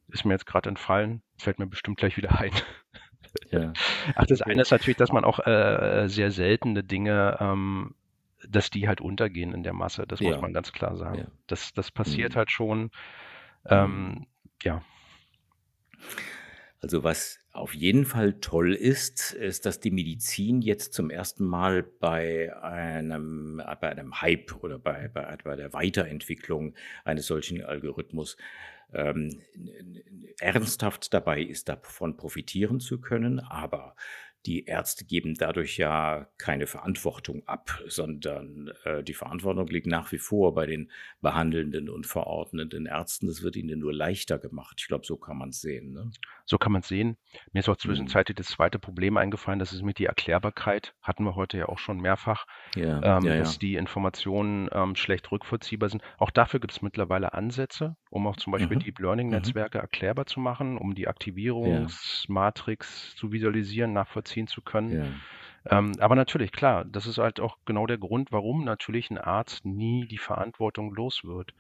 ist 0.09 0.25
mir 0.27 0.35
jetzt 0.35 0.47
gerade 0.47 0.69
entfallen, 0.69 1.23
fällt 1.39 1.59
mir 1.59 1.67
bestimmt 1.67 1.97
gleich 1.97 2.19
wieder 2.19 2.39
ein. 2.39 2.53
Ja. 3.51 3.73
Ach, 4.15 4.27
das 4.27 4.43
eine 4.43 4.61
ist 4.63 4.71
natürlich, 4.71 4.97
dass 4.99 5.11
man 5.13 5.25
auch 5.25 5.41
äh, 5.47 6.05
sehr 6.09 6.31
seltene 6.31 6.85
Dinge, 6.85 7.39
ähm, 7.41 7.95
dass 8.47 8.69
die 8.71 8.89
halt 8.89 9.01
untergehen 9.01 9.55
in 9.55 9.63
der 9.63 9.73
Masse. 9.73 10.07
Das 10.07 10.21
muss 10.21 10.35
Ja. 10.35 10.41
man 10.41 10.53
ganz 10.53 10.73
klar 10.73 10.97
sagen. 10.97 11.19
Ja. 11.19 11.27
Das, 11.47 11.73
das 11.73 11.91
passiert 11.91 12.35
Mhm. 12.35 12.37
halt 12.39 12.51
schon. 12.51 12.91
Ähm, 13.65 14.27
ja, 14.63 14.83
Also 16.81 17.03
was 17.03 17.39
auf 17.53 17.75
jeden 17.75 18.05
Fall 18.05 18.35
toll 18.41 18.75
ist, 18.75 19.33
ist, 19.33 19.65
dass 19.67 19.81
die 19.81 19.91
Medizin 19.91 20.61
jetzt 20.61 20.93
zum 20.93 21.11
ersten 21.11 21.45
Mal 21.45 21.83
bei 21.83 22.55
einem, 22.63 23.63
bei 23.81 23.89
einem 23.91 24.21
Hype 24.21 24.63
oder 24.63 24.79
bei, 24.79 25.09
bei, 25.09 25.37
bei 25.43 25.57
der 25.57 25.73
Weiterentwicklung 25.73 26.75
eines 27.05 27.27
solchen 27.27 27.65
Algorithmus 27.65 28.37
ähm, 28.93 29.41
ernsthaft 30.39 31.13
dabei 31.13 31.41
ist, 31.43 31.69
davon 31.69 32.17
profitieren 32.17 32.79
zu 32.79 33.01
können. 33.01 33.41
Aber 33.41 33.97
die 34.47 34.65
Ärzte 34.65 35.05
geben 35.05 35.35
dadurch 35.35 35.77
ja 35.77 36.29
keine 36.39 36.67
Verantwortung 36.67 37.43
ab, 37.47 37.83
sondern 37.89 38.73
äh, 38.85 39.03
die 39.03 39.15
Verantwortung 39.15 39.67
liegt 39.67 39.87
nach 39.87 40.13
wie 40.13 40.19
vor 40.19 40.55
bei 40.55 40.67
den 40.67 40.91
behandelnden 41.21 41.91
und 41.91 42.07
verordnenden 42.07 42.87
Ärzten. 42.87 43.27
Das 43.27 43.43
wird 43.43 43.57
ihnen 43.57 43.81
nur 43.81 43.93
leichter 43.93 44.39
gemacht. 44.39 44.77
Ich 44.79 44.87
glaube, 44.89 45.05
so 45.05 45.17
kann 45.17 45.37
man 45.37 45.51
es 45.51 45.61
sehen. 45.61 45.93
Ne? 45.93 46.11
so 46.45 46.59
kann 46.59 46.73
man 46.73 46.81
es 46.83 46.89
sehen. 46.89 47.17
Mir 47.53 47.61
ist 47.61 47.69
auch 47.69 47.75
Mhm. 47.75 47.81
zwischenzeitlich 47.81 48.37
das 48.37 48.47
zweite 48.47 48.79
Problem 48.79 49.17
eingefallen, 49.17 49.59
das 49.59 49.73
ist 49.73 49.83
mit 49.83 49.99
die 49.99 50.07
Erklärbarkeit. 50.07 50.95
Hatten 51.03 51.25
wir 51.25 51.35
heute 51.35 51.59
ja 51.59 51.67
auch 51.69 51.79
schon 51.79 51.99
mehrfach. 51.99 52.47
Ja, 52.77 53.19
ähm, 53.19 53.25
ja, 53.25 53.35
ja. 53.35 53.39
dass 53.41 53.59
die 53.59 53.75
Informationen 53.75 54.69
ähm, 54.73 54.95
schlecht 54.95 55.31
rückvollziehbar 55.33 55.89
sind. 55.89 56.03
Auch 56.19 56.31
dafür 56.31 56.61
gibt 56.61 56.73
es 56.73 56.83
mittlerweile 56.83 57.35
Ansätze, 57.35 57.97
um 58.11 58.27
auch 58.27 58.37
zum 58.37 58.53
Beispiel 58.53 58.67
Mhm. 58.67 58.77
Deep 58.77 58.99
Learning 59.01 59.31
Mhm. 59.31 59.33
Netzwerke 59.33 59.79
erklärbar 59.79 60.27
zu 60.27 60.41
machen, 60.41 60.77
um 60.79 60.95
die 60.95 61.09
Aktivierungsmatrix 61.09 63.15
zu 63.17 63.33
visualisieren, 63.33 63.93
nachvollziehen 63.93 64.47
zu 64.47 64.63
können. 64.63 64.91
Ja. 64.91 65.21
Ähm, 65.69 65.93
aber 66.01 66.15
natürlich, 66.17 66.53
klar, 66.53 66.85
das 66.85 67.07
ist 67.07 67.19
halt 67.19 67.41
auch 67.41 67.57
genau 67.65 67.87
der 67.87 67.99
Grund, 67.99 68.33
warum 68.33 68.65
natürlich 68.65 69.11
ein 69.11 69.19
Arzt 69.19 69.65
nie 69.65 70.07
die 70.07 70.19
Verantwortung 70.19 70.95
los 70.95 71.25
wird. 71.25 71.53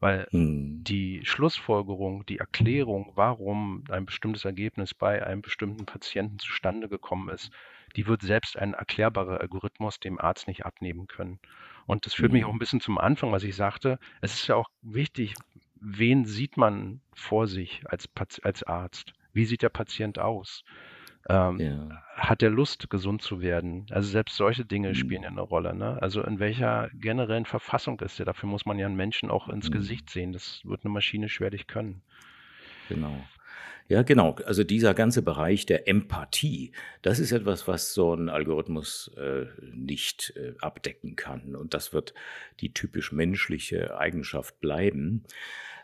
Weil 0.00 0.28
Hm. 0.32 0.86
die 0.86 1.20
Schlussfolgerung, 1.24 2.24
die 2.26 2.38
Erklärung, 2.38 3.12
warum 3.14 3.84
ein 3.90 4.06
bestimmtes 4.06 4.44
Ergebnis 4.46 4.94
bei 4.94 5.24
einem 5.26 5.42
bestimmten 5.42 5.84
Patienten 5.86 6.38
zustande 6.38 6.88
gekommen 6.88 7.28
ist, 7.28 7.50
die 7.96 8.06
wird 8.06 8.22
selbst 8.22 8.56
ein 8.58 8.72
erklärbarer 8.74 9.40
Algorithmus 9.40 10.00
dem 10.00 10.18
Arzt 10.20 10.48
nicht 10.48 10.64
abnehmen 10.64 11.06
können. 11.06 11.38
Und 11.86 12.06
das 12.06 12.14
führt 12.14 12.32
mich 12.32 12.36
Mhm. 12.38 12.44
auch 12.44 12.52
ein 12.52 12.58
bisschen 12.58 12.80
zum 12.80 12.96
Anfang, 12.98 13.30
was 13.32 13.42
ich 13.44 13.56
sagte. 13.56 13.98
Es 14.22 14.32
ist 14.34 14.46
ja 14.46 14.56
auch 14.56 14.68
wichtig, 14.80 15.34
wen 15.80 16.24
sieht 16.24 16.56
man 16.56 17.00
vor 17.14 17.46
sich 17.46 17.82
als, 17.86 18.08
als 18.42 18.62
Arzt? 18.64 19.12
Wie 19.32 19.44
sieht 19.44 19.62
der 19.62 19.68
Patient 19.70 20.18
aus? 20.18 20.64
Ähm, 21.28 21.64
Ja. 21.64 22.02
hat 22.16 22.42
er 22.42 22.50
Lust, 22.50 22.90
gesund 22.90 23.22
zu 23.22 23.40
werden? 23.40 23.86
Also 23.90 24.08
selbst 24.10 24.36
solche 24.36 24.64
Dinge 24.66 24.94
Mhm. 24.94 24.94
spielen 24.94 25.22
ja 25.22 25.30
eine 25.30 25.40
Rolle. 25.40 25.74
Ne? 25.74 26.00
Also 26.02 26.22
in 26.22 26.38
welcher 26.38 26.90
generellen 26.94 27.46
Verfassung 27.46 28.00
ist 28.00 28.18
er? 28.20 28.26
Dafür 28.26 28.48
muss 28.48 28.66
man 28.66 28.78
ja 28.78 28.86
einen 28.86 28.96
Menschen 28.96 29.30
auch 29.30 29.48
ins 29.48 29.70
Mhm. 29.70 29.70
Gesicht 29.70 30.10
sehen. 30.10 30.32
Das 30.32 30.60
wird 30.64 30.84
eine 30.84 30.92
Maschine 30.92 31.28
schwerlich 31.28 31.66
können. 31.66 32.02
Genau. 32.86 33.30
Ja, 33.88 34.02
genau. 34.02 34.36
Also 34.44 34.62
dieser 34.62 34.94
ganze 34.94 35.20
Bereich 35.22 35.66
der 35.66 35.88
Empathie, 35.88 36.72
das 37.02 37.18
ist 37.18 37.32
etwas, 37.32 37.66
was 37.66 37.92
so 37.92 38.14
ein 38.14 38.28
Algorithmus 38.28 39.10
äh, 39.16 39.46
nicht 39.74 40.32
äh, 40.36 40.54
abdecken 40.60 41.16
kann. 41.16 41.56
Und 41.56 41.74
das 41.74 41.92
wird 41.92 42.14
die 42.60 42.72
typisch 42.72 43.10
menschliche 43.10 43.98
Eigenschaft 43.98 44.60
bleiben. 44.60 45.24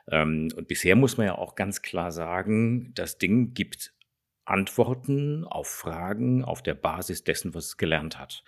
Ähm, 0.09 0.49
und 0.57 0.69
bisher 0.69 0.95
muss 0.95 1.17
man 1.17 1.27
ja 1.27 1.35
auch 1.37 1.57
ganz 1.57 1.83
klar 1.83 2.13
sagen, 2.13 2.93
das 2.95 3.19
Ding 3.19 3.55
gibt 3.55 3.93
Antworten 4.45 5.45
auf 5.45 5.67
Fragen 5.67 6.45
auf 6.45 6.63
der 6.63 6.75
Basis 6.75 7.25
dessen, 7.25 7.55
was 7.55 7.65
es 7.67 7.77
gelernt 7.77 8.19
hat. 8.19 8.45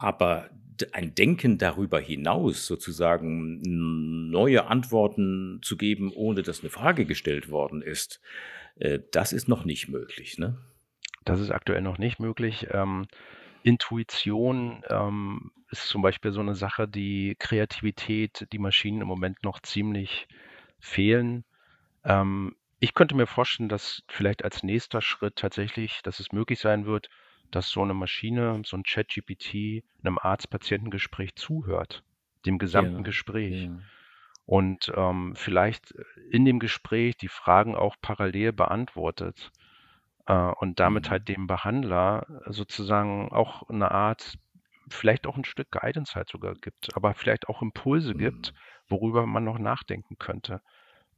Aber 0.00 0.48
ein 0.92 1.14
Denken 1.14 1.58
darüber 1.58 2.00
hinaus, 2.00 2.66
sozusagen 2.66 3.60
neue 4.30 4.66
Antworten 4.66 5.60
zu 5.62 5.76
geben, 5.76 6.10
ohne 6.10 6.42
dass 6.42 6.60
eine 6.60 6.70
Frage 6.70 7.04
gestellt 7.04 7.50
worden 7.50 7.82
ist, 7.82 8.20
äh, 8.76 8.98
das 9.12 9.34
ist 9.34 9.46
noch 9.46 9.66
nicht 9.66 9.88
möglich. 9.88 10.38
Ne? 10.38 10.56
Das 11.26 11.38
ist 11.38 11.50
aktuell 11.50 11.82
noch 11.82 11.98
nicht 11.98 12.18
möglich. 12.18 12.68
Ähm, 12.70 13.08
Intuition 13.62 14.82
ähm, 14.88 15.52
ist 15.70 15.86
zum 15.86 16.00
Beispiel 16.00 16.32
so 16.32 16.40
eine 16.40 16.54
Sache, 16.54 16.88
die 16.88 17.36
Kreativität, 17.38 18.46
die 18.52 18.58
Maschinen 18.58 19.02
im 19.02 19.06
Moment 19.06 19.44
noch 19.44 19.60
ziemlich 19.60 20.28
fehlen. 20.78 21.44
Ähm, 22.04 22.56
ich 22.78 22.94
könnte 22.94 23.14
mir 23.14 23.26
vorstellen, 23.26 23.68
dass 23.68 24.02
vielleicht 24.08 24.44
als 24.44 24.62
nächster 24.62 25.02
Schritt 25.02 25.36
tatsächlich, 25.36 26.00
dass 26.02 26.20
es 26.20 26.32
möglich 26.32 26.58
sein 26.58 26.86
wird, 26.86 27.10
dass 27.50 27.70
so 27.70 27.82
eine 27.82 27.94
Maschine, 27.94 28.62
so 28.64 28.76
ein 28.76 28.82
ChatGPT 28.84 29.84
einem 30.02 30.18
Arzt-Patientengespräch 30.18 31.34
zuhört, 31.36 32.04
dem 32.46 32.58
gesamten 32.58 33.02
Ja, 33.02 33.04
Gespräch. 33.04 33.70
ja. 33.70 33.84
und 34.46 34.92
ähm, 34.96 35.34
vielleicht 35.36 35.94
in 36.30 36.44
dem 36.44 36.58
Gespräch 36.58 37.16
die 37.16 37.28
Fragen 37.28 37.76
auch 37.76 37.96
parallel 38.02 38.52
beantwortet 38.52 39.50
äh, 40.26 40.34
und 40.34 40.80
damit 40.80 41.10
Mhm. 41.10 41.10
halt 41.10 41.28
dem 41.28 41.46
Behandler 41.46 42.26
sozusagen 42.46 43.30
auch 43.32 43.68
eine 43.68 43.90
Art, 43.90 44.34
vielleicht 44.88 45.26
auch 45.26 45.36
ein 45.36 45.44
Stück 45.44 45.70
Guidance 45.70 46.14
halt 46.14 46.28
sogar 46.28 46.54
gibt, 46.54 46.94
aber 46.96 47.14
vielleicht 47.14 47.48
auch 47.48 47.62
Impulse 47.62 48.14
gibt, 48.16 48.52
Mhm. 48.52 48.58
worüber 48.88 49.26
man 49.26 49.44
noch 49.44 49.58
nachdenken 49.58 50.16
könnte. 50.18 50.60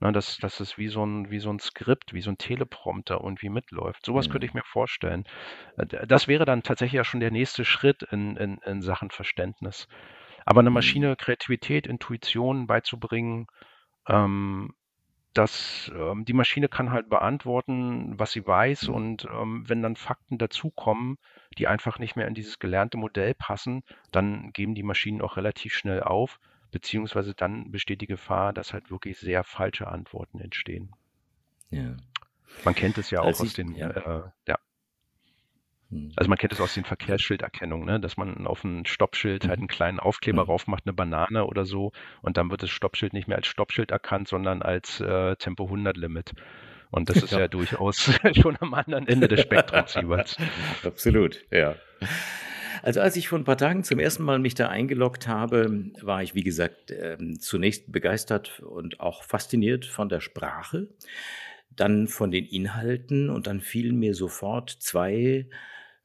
Ne, 0.02 0.10
dass, 0.12 0.36
dass 0.38 0.60
es 0.60 0.78
wie 0.78 0.88
so 0.88 1.04
ein, 1.06 1.30
wie 1.30 1.38
so 1.38 1.50
ein 1.52 1.60
Skript, 1.60 2.12
wie 2.12 2.20
so 2.22 2.30
ein 2.30 2.38
Teleprompter 2.38 3.20
irgendwie 3.22 3.48
mitläuft. 3.50 4.04
Sowas 4.04 4.28
könnte 4.28 4.44
Ja. 4.44 4.48
ich 4.48 4.54
mir 4.54 4.64
vorstellen. 4.64 5.24
Äh, 5.76 6.06
Das 6.06 6.28
wäre 6.28 6.44
dann 6.46 6.62
tatsächlich 6.64 6.96
ja 6.98 7.04
schon 7.04 7.20
der 7.20 7.30
nächste 7.30 7.64
Schritt 7.64 8.02
in, 8.04 8.36
in, 8.36 8.58
in 8.64 8.82
Sachen 8.82 9.10
Verständnis. 9.10 9.88
Aber 10.46 10.60
eine 10.60 10.70
Mhm. 10.72 10.72
Maschine 10.72 11.16
Kreativität, 11.16 11.86
Intuition 11.86 12.66
beizubringen, 12.66 13.46
ähm, 14.08 14.74
dass 15.34 15.90
ähm, 15.96 16.24
die 16.26 16.34
Maschine 16.34 16.68
kann 16.68 16.90
halt 16.92 17.08
beantworten, 17.08 18.18
was 18.18 18.32
sie 18.32 18.46
weiß 18.46 18.88
Mhm. 18.88 18.88
und 18.88 19.24
ähm, 19.26 19.64
wenn 19.68 19.82
dann 19.82 19.96
Fakten 19.96 20.38
dazukommen, 20.38 21.16
die 21.58 21.68
einfach 21.68 21.98
nicht 21.98 22.16
mehr 22.16 22.28
in 22.28 22.34
dieses 22.34 22.58
gelernte 22.58 22.98
Modell 22.98 23.34
passen, 23.34 23.82
dann 24.10 24.52
geben 24.52 24.74
die 24.74 24.82
Maschinen 24.82 25.22
auch 25.22 25.36
relativ 25.38 25.74
schnell 25.74 26.02
auf, 26.02 26.38
beziehungsweise 26.72 27.34
dann 27.34 27.70
besteht 27.70 28.00
die 28.00 28.06
Gefahr, 28.08 28.52
dass 28.52 28.72
halt 28.72 28.90
wirklich 28.90 29.18
sehr 29.18 29.44
falsche 29.44 29.86
Antworten 29.86 30.40
entstehen. 30.40 30.90
Ja. 31.70 31.96
Man 32.64 32.74
kennt 32.74 32.98
es 32.98 33.10
ja 33.10 33.20
auch 33.20 33.26
Als 33.28 33.40
aus 33.40 33.46
ich, 33.48 33.54
den, 33.54 33.74
ja. 33.76 33.90
äh, 33.90 34.22
ja, 34.48 34.58
Mhm. 35.90 36.12
also 36.16 36.28
man 36.30 36.38
kennt 36.38 36.52
es 36.54 36.60
aus 36.60 36.72
den 36.72 36.84
Verkehrsschilderkennungen, 36.84 37.84
ne? 37.86 38.00
dass 38.00 38.16
man 38.16 38.46
auf 38.46 38.64
ein 38.64 38.86
Stoppschild 38.86 39.46
halt 39.46 39.58
Mhm. 39.58 39.64
einen 39.64 39.68
kleinen 39.68 40.00
Aufkleber 40.00 40.42
Mhm. 40.44 40.48
raufmacht, 40.50 40.86
eine 40.86 40.94
Banane 40.94 41.44
oder 41.44 41.66
so, 41.66 41.92
und 42.22 42.36
dann 42.38 42.50
wird 42.50 42.62
das 42.62 42.70
Stoppschild 42.70 43.12
nicht 43.12 43.28
mehr 43.28 43.36
als 43.36 43.46
Stoppschild 43.46 43.90
erkannt, 43.90 44.26
sondern 44.28 44.62
als 44.62 45.00
äh, 45.00 45.36
Tempo 45.36 45.68
100 45.68 45.96
Limit. 45.98 46.32
Und 46.90 47.10
das 47.10 47.16
ist 47.22 47.32
ja 47.32 47.40
Ja. 47.40 47.48
durchaus 47.48 47.96
schon 48.34 48.56
am 48.60 48.72
anderen 48.74 49.06
Ende 49.06 49.28
des 49.28 49.40
Spektrums 49.42 49.94
jeweils. 49.94 50.36
Absolut, 50.84 51.44
ja. 51.50 51.74
Also 52.82 53.00
als 53.00 53.16
ich 53.16 53.28
vor 53.28 53.38
ein 53.38 53.44
paar 53.44 53.56
Tagen 53.56 53.84
zum 53.84 54.00
ersten 54.00 54.24
Mal 54.24 54.40
mich 54.40 54.54
da 54.54 54.68
eingeloggt 54.68 55.28
habe, 55.28 55.92
war 56.00 56.22
ich, 56.22 56.34
wie 56.34 56.42
gesagt, 56.42 56.90
ähm, 56.90 57.38
zunächst 57.38 57.90
begeistert 57.92 58.60
und 58.60 58.98
auch 58.98 59.22
fasziniert 59.22 59.86
von 59.86 60.08
der 60.08 60.20
Sprache, 60.20 60.88
dann 61.70 62.08
von 62.08 62.32
den 62.32 62.44
Inhalten 62.44 63.30
und 63.30 63.46
dann 63.46 63.60
fielen 63.60 63.98
mir 63.98 64.14
sofort 64.14 64.70
zwei 64.70 65.46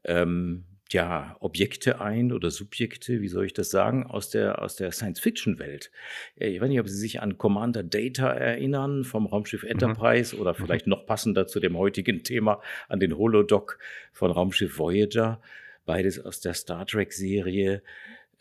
ähm, 0.03 0.65
ja, 0.91 1.35
Objekte 1.39 1.99
ein 1.99 2.31
oder 2.31 2.51
Subjekte, 2.51 3.21
wie 3.21 3.27
soll 3.27 3.45
ich 3.45 3.53
das 3.53 3.69
sagen, 3.69 4.05
aus 4.05 4.29
der, 4.29 4.61
aus 4.61 4.75
der 4.75 4.91
Science-Fiction-Welt. 4.91 5.91
Äh, 6.39 6.49
ich 6.49 6.61
weiß 6.61 6.69
nicht, 6.69 6.79
ob 6.79 6.87
Sie 6.87 6.95
sich 6.95 7.21
an 7.21 7.37
Commander 7.37 7.83
Data 7.83 8.31
erinnern 8.31 9.03
vom 9.03 9.25
Raumschiff 9.25 9.63
mhm. 9.63 9.69
Enterprise 9.69 10.35
mhm. 10.35 10.41
oder 10.41 10.53
vielleicht 10.53 10.87
noch 10.87 11.05
passender 11.05 11.47
zu 11.47 11.59
dem 11.59 11.75
heutigen 11.75 12.23
Thema 12.23 12.61
an 12.87 12.99
den 12.99 13.17
Holodoc 13.17 13.79
von 14.13 14.31
Raumschiff 14.31 14.77
Voyager. 14.77 15.41
Beides 15.87 16.19
aus 16.23 16.39
der 16.41 16.53
Star 16.53 16.85
Trek-Serie. 16.85 17.81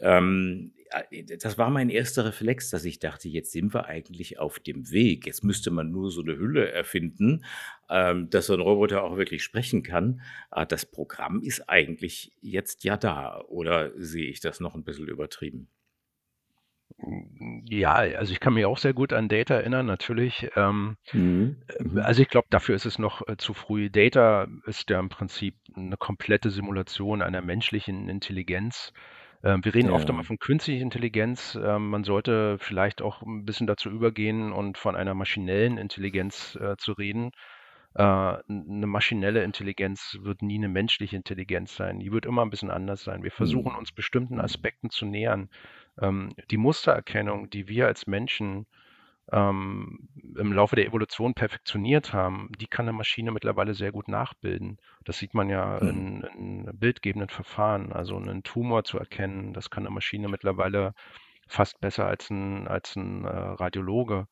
Ähm, 0.00 0.72
das 1.38 1.59
war 1.59 1.70
mein 1.70 1.90
erster 1.90 2.24
Reflex, 2.26 2.70
dass 2.70 2.85
ich 2.85 2.98
dachte, 2.98 3.28
jetzt 3.28 3.52
sind 3.52 3.72
wir 3.74 3.87
eigentlich 3.87 4.38
auf 4.38 4.59
dem 4.59 4.90
Weg. 4.90 5.26
Jetzt 5.26 5.44
müsste 5.44 5.70
man 5.70 5.90
nur 5.90 6.11
so 6.11 6.22
eine 6.22 6.37
Hülle 6.37 6.70
erfinden, 6.70 7.44
ähm, 7.88 8.28
dass 8.30 8.46
so 8.46 8.54
ein 8.54 8.61
Roboter 8.61 9.02
auch 9.02 9.16
wirklich 9.16 9.42
sprechen 9.42 9.82
kann. 9.82 10.20
Aber 10.50 10.62
ah, 10.62 10.64
das 10.66 10.87
Programm 10.87 11.40
ist 11.42 11.68
eigentlich 11.68 12.32
jetzt 12.40 12.85
ja 12.85 12.96
da. 12.96 13.40
Oder 13.48 13.92
sehe 13.96 14.28
ich 14.28 14.40
das 14.40 14.61
noch 14.61 14.74
ein 14.74 14.85
bisschen 14.85 15.09
übertrieben? 15.09 15.68
Ja, 16.98 17.92
also 17.92 18.32
ich 18.32 18.40
kann 18.40 18.54
mich 18.54 18.64
auch 18.64 18.78
sehr 18.78 18.94
gut 18.94 19.12
an 19.12 19.28
Data 19.28 19.54
erinnern, 19.54 19.87
natürlich. 19.87 20.48
Ähm, 20.56 20.96
mhm. 21.12 21.56
mhm. 21.78 21.98
Also 21.98 22.22
ich 22.22 22.28
glaube, 22.28 22.48
dafür 22.50 22.74
ist 22.74 22.87
es 22.87 22.98
noch 22.98 23.26
äh, 23.28 23.37
zu 23.37 23.52
früh. 23.52 23.90
Data 23.90 24.48
ist 24.66 24.88
ja 24.88 24.98
im 24.98 25.11
Prinzip 25.11 25.56
eine 25.74 25.96
komplette 25.96 26.50
Simulation 26.50 27.20
einer 27.20 27.42
menschlichen 27.42 28.09
Intelligenz. 28.09 28.92
Ähm, 29.44 29.62
wir 29.62 29.74
reden 29.74 29.88
ja. 29.88 29.94
oft 29.94 30.09
einmal 30.09 30.24
von 30.24 30.38
künstlicher 30.38 30.82
Intelligenz. 30.82 31.59
Ähm, 31.62 31.90
man 31.90 32.04
sollte 32.04 32.56
vielleicht 32.59 33.02
auch 33.02 33.20
ein 33.22 33.44
bisschen 33.44 33.66
dazu 33.66 33.90
übergehen 33.90 34.52
und 34.52 34.78
von 34.78 34.96
einer 34.96 35.14
maschinellen 35.14 35.76
Intelligenz 35.76 36.56
äh, 36.61 36.76
zu 36.78 36.92
reden. 36.92 37.32
Äh, 37.94 38.02
eine 38.02 38.87
maschinelle 38.87 39.42
Intelligenz 39.42 40.18
wird 40.22 40.40
nie 40.42 40.56
eine 40.56 40.68
menschliche 40.68 41.16
Intelligenz 41.16 41.76
sein. 41.76 41.98
Die 41.98 42.11
wird 42.11 42.26
immer 42.26 42.42
ein 42.42 42.50
bisschen 42.50 42.70
anders 42.70 43.04
sein. 43.04 43.22
Wir 43.22 43.30
versuchen 43.30 43.72
mhm. 43.72 43.78
uns 43.78 43.92
bestimmten 43.92 44.40
Aspekten 44.40 44.88
zu 44.88 45.04
nähern. 45.04 45.50
Ähm, 46.00 46.35
die 46.50 46.56
Mustererkennung, 46.56 47.50
die 47.50 47.68
wir 47.68 47.87
als 47.87 48.06
Menschen 48.06 48.66
ähm, 49.32 50.09
im 50.37 50.52
Laufe 50.52 50.76
der 50.76 50.87
Evolution 50.87 51.35
perfektioniert 51.35 52.12
haben, 52.12 52.50
die 52.59 52.66
kann 52.66 52.87
eine 52.87 52.96
Maschine 52.96 53.32
mittlerweile 53.32 53.74
sehr 53.74 53.92
gut 53.92 54.09
nachbilden. 54.09 54.78
Das 55.04 55.18
sieht 55.18 55.35
man 55.35 55.48
ja 55.48 55.78
mhm. 55.80 55.88
in, 55.88 56.22
in 56.66 56.78
bildgebenden 56.78 57.30
Verfahren. 57.30 57.92
Also 57.92 58.16
einen 58.16 58.42
Tumor 58.42 58.85
zu 58.85 58.98
erkennen, 58.98 59.52
das 59.52 59.70
kann 59.70 59.85
eine 59.85 59.94
Maschine 59.94 60.28
mittlerweile 60.28 60.94
fast 61.48 61.80
besser 61.80 62.06
als 62.06 62.30
ein, 62.30 62.68
als 62.68 62.96
ein 62.96 63.24
äh, 63.24 63.28
Radiologe. 63.28 64.28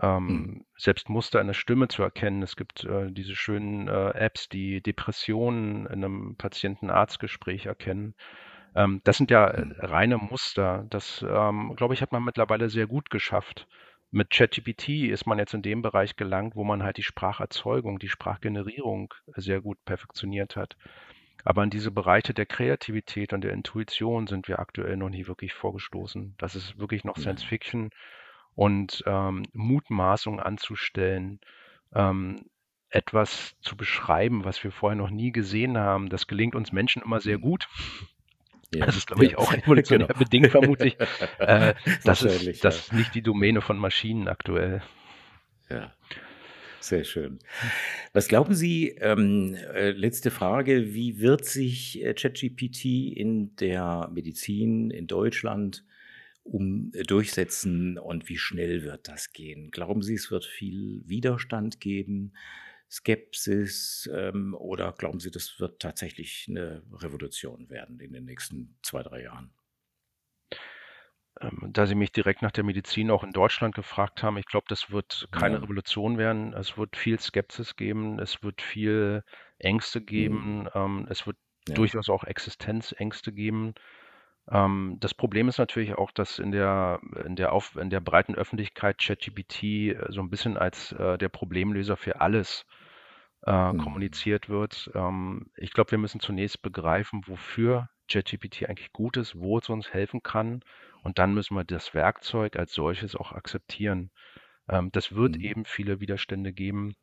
Ähm, 0.00 0.26
mhm. 0.26 0.64
Selbst 0.76 1.08
Muster 1.08 1.40
in 1.40 1.48
der 1.48 1.54
Stimme 1.54 1.88
zu 1.88 2.02
erkennen. 2.02 2.42
Es 2.42 2.56
gibt 2.56 2.84
äh, 2.84 3.10
diese 3.10 3.34
schönen 3.34 3.88
äh, 3.88 4.10
Apps, 4.10 4.48
die 4.48 4.82
Depressionen 4.82 5.86
in 5.86 6.04
einem 6.04 6.36
Patienten-Arzt-Gespräch 6.36 7.66
erkennen. 7.66 8.14
Ähm, 8.78 9.00
das 9.04 9.16
sind 9.18 9.30
ja 9.30 9.52
mhm. 9.54 9.72
reine 9.78 10.18
Muster. 10.18 10.86
Das, 10.88 11.24
ähm, 11.28 11.74
glaube 11.76 11.94
ich, 11.94 12.02
hat 12.02 12.12
man 12.12 12.24
mittlerweile 12.24 12.70
sehr 12.70 12.86
gut 12.86 13.10
geschafft 13.10 13.66
mit 14.10 14.30
ChatGPT 14.30 15.10
ist 15.10 15.26
man 15.26 15.38
jetzt 15.38 15.54
in 15.54 15.62
dem 15.62 15.82
Bereich 15.82 16.16
gelangt, 16.16 16.56
wo 16.56 16.64
man 16.64 16.82
halt 16.82 16.96
die 16.96 17.02
Spracherzeugung, 17.02 17.98
die 17.98 18.08
Sprachgenerierung 18.08 19.12
sehr 19.36 19.60
gut 19.60 19.84
perfektioniert 19.84 20.56
hat. 20.56 20.76
Aber 21.44 21.62
in 21.62 21.70
diese 21.70 21.90
Bereiche 21.90 22.34
der 22.34 22.46
Kreativität 22.46 23.32
und 23.32 23.42
der 23.42 23.52
Intuition 23.52 24.26
sind 24.26 24.48
wir 24.48 24.58
aktuell 24.58 24.96
noch 24.96 25.10
nie 25.10 25.26
wirklich 25.26 25.54
vorgestoßen. 25.54 26.34
Das 26.38 26.56
ist 26.56 26.78
wirklich 26.78 27.04
noch 27.04 27.16
Science 27.16 27.44
Fiction 27.44 27.90
und 28.54 29.04
ähm, 29.06 29.44
Mutmaßung 29.52 30.40
anzustellen, 30.40 31.40
ähm, 31.94 32.46
etwas 32.90 33.56
zu 33.60 33.76
beschreiben, 33.76 34.44
was 34.44 34.64
wir 34.64 34.72
vorher 34.72 34.96
noch 34.96 35.10
nie 35.10 35.30
gesehen 35.30 35.76
haben. 35.78 36.08
Das 36.08 36.26
gelingt 36.26 36.54
uns 36.54 36.72
Menschen 36.72 37.02
immer 37.02 37.20
sehr 37.20 37.38
gut. 37.38 37.68
Ja. 38.74 38.86
Das 38.86 38.96
ist, 38.96 39.06
glaube 39.06 39.24
ich, 39.24 39.36
auch 39.36 39.52
evolutionär 39.52 40.06
genau. 40.08 40.18
bedingt, 40.18 40.50
vermutlich. 40.50 40.96
Äh, 41.38 41.74
das 42.04 42.22
ist, 42.22 42.64
das 42.64 42.78
ist 42.78 42.92
nicht 42.92 43.14
die 43.14 43.22
Domäne 43.22 43.60
von 43.60 43.78
Maschinen 43.78 44.28
aktuell. 44.28 44.82
Ja. 45.70 45.92
Sehr 46.80 47.04
schön. 47.04 47.38
Was 48.12 48.28
glauben 48.28 48.54
Sie, 48.54 48.88
ähm, 49.00 49.54
äh, 49.74 49.90
letzte 49.90 50.30
Frage, 50.30 50.94
wie 50.94 51.18
wird 51.18 51.44
sich 51.44 52.02
äh, 52.02 52.14
ChatGPT 52.14 52.84
in 53.16 53.56
der 53.56 54.10
Medizin 54.12 54.90
in 54.90 55.06
Deutschland 55.06 55.84
um, 56.44 56.92
äh, 56.94 57.02
durchsetzen 57.02 57.98
und 57.98 58.28
wie 58.28 58.38
schnell 58.38 58.84
wird 58.84 59.08
das 59.08 59.32
gehen? 59.32 59.70
Glauben 59.70 60.02
Sie, 60.02 60.14
es 60.14 60.30
wird 60.30 60.44
viel 60.44 61.02
Widerstand 61.06 61.80
geben? 61.80 62.32
Skepsis 62.90 64.08
ähm, 64.14 64.54
oder 64.54 64.92
glauben 64.92 65.20
Sie, 65.20 65.30
das 65.30 65.60
wird 65.60 65.80
tatsächlich 65.80 66.46
eine 66.48 66.82
Revolution 66.92 67.68
werden 67.68 68.00
in 68.00 68.12
den 68.12 68.24
nächsten 68.24 68.78
zwei, 68.82 69.02
drei 69.02 69.22
Jahren? 69.22 69.52
Ähm, 71.40 71.70
da 71.72 71.86
Sie 71.86 71.94
mich 71.94 72.12
direkt 72.12 72.42
nach 72.42 72.50
der 72.50 72.64
Medizin 72.64 73.10
auch 73.10 73.22
in 73.22 73.32
Deutschland 73.32 73.74
gefragt 73.74 74.22
haben, 74.22 74.38
ich 74.38 74.46
glaube, 74.46 74.66
das 74.68 74.90
wird 74.90 75.28
keine 75.30 75.56
ja. 75.56 75.60
Revolution 75.62 76.18
werden. 76.18 76.54
Es 76.54 76.78
wird 76.78 76.96
viel 76.96 77.20
Skepsis 77.20 77.76
geben, 77.76 78.18
es 78.18 78.42
wird 78.42 78.62
viel 78.62 79.22
Ängste 79.58 80.00
geben, 80.00 80.62
mhm. 80.62 80.70
ähm, 80.74 81.06
es 81.10 81.26
wird 81.26 81.36
ja. 81.68 81.74
durchaus 81.74 82.08
auch 82.08 82.24
Existenzängste 82.24 83.32
geben. 83.32 83.74
Ähm, 84.50 84.96
das 85.00 85.14
Problem 85.14 85.48
ist 85.48 85.58
natürlich 85.58 85.94
auch, 85.94 86.10
dass 86.10 86.38
in 86.38 86.52
der, 86.52 87.00
in 87.24 87.36
der, 87.36 87.52
Auf, 87.52 87.76
in 87.76 87.90
der 87.90 88.00
breiten 88.00 88.34
Öffentlichkeit 88.34 88.98
ChatGPT 88.98 89.62
äh, 89.62 90.06
so 90.08 90.20
ein 90.20 90.30
bisschen 90.30 90.56
als 90.56 90.92
äh, 90.92 91.18
der 91.18 91.28
Problemlöser 91.28 91.96
für 91.96 92.20
alles 92.20 92.64
äh, 93.46 93.72
mhm. 93.72 93.78
kommuniziert 93.78 94.48
wird. 94.48 94.90
Ähm, 94.94 95.50
ich 95.56 95.72
glaube, 95.72 95.92
wir 95.92 95.98
müssen 95.98 96.20
zunächst 96.20 96.62
begreifen, 96.62 97.22
wofür 97.26 97.88
ChatGPT 98.08 98.68
eigentlich 98.68 98.92
gut 98.92 99.16
ist, 99.16 99.38
wo 99.38 99.58
es 99.58 99.68
uns 99.68 99.92
helfen 99.92 100.22
kann. 100.22 100.62
Und 101.02 101.18
dann 101.18 101.34
müssen 101.34 101.54
wir 101.54 101.64
das 101.64 101.94
Werkzeug 101.94 102.56
als 102.56 102.72
solches 102.72 103.14
auch 103.14 103.32
akzeptieren. 103.32 104.10
Ähm, 104.68 104.90
das 104.92 105.14
wird 105.14 105.36
mhm. 105.36 105.42
eben 105.42 105.64
viele 105.64 106.00
Widerstände 106.00 106.52
geben. 106.52 106.94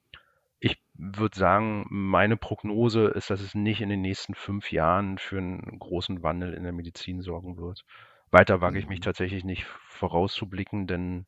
Ich 0.60 0.82
würde 0.94 1.38
sagen, 1.38 1.86
meine 1.90 2.38
Prognose 2.38 3.06
ist, 3.08 3.30
dass 3.30 3.42
es 3.42 3.56
nicht 3.56 3.82
in 3.82 3.90
den 3.90 4.02
nächsten 4.02 4.34
fünf 4.34 4.72
Jahren 4.72 5.18
für 5.18 5.38
einen 5.38 5.80
großen 5.80 6.24
Wandel 6.24 6.54
in 6.54 6.64
der 6.64 6.72
Medizin 6.72 7.22
sorgen 7.22 7.58
wird. 7.58 7.86
Weiter 8.32 8.62
wage 8.62 8.80
ich 8.80 8.88
mich 8.88 9.00
mhm. 9.00 9.04
tatsächlich 9.04 9.44
nicht 9.44 9.66
vorauszublicken, 9.66 10.88
denn 10.88 11.26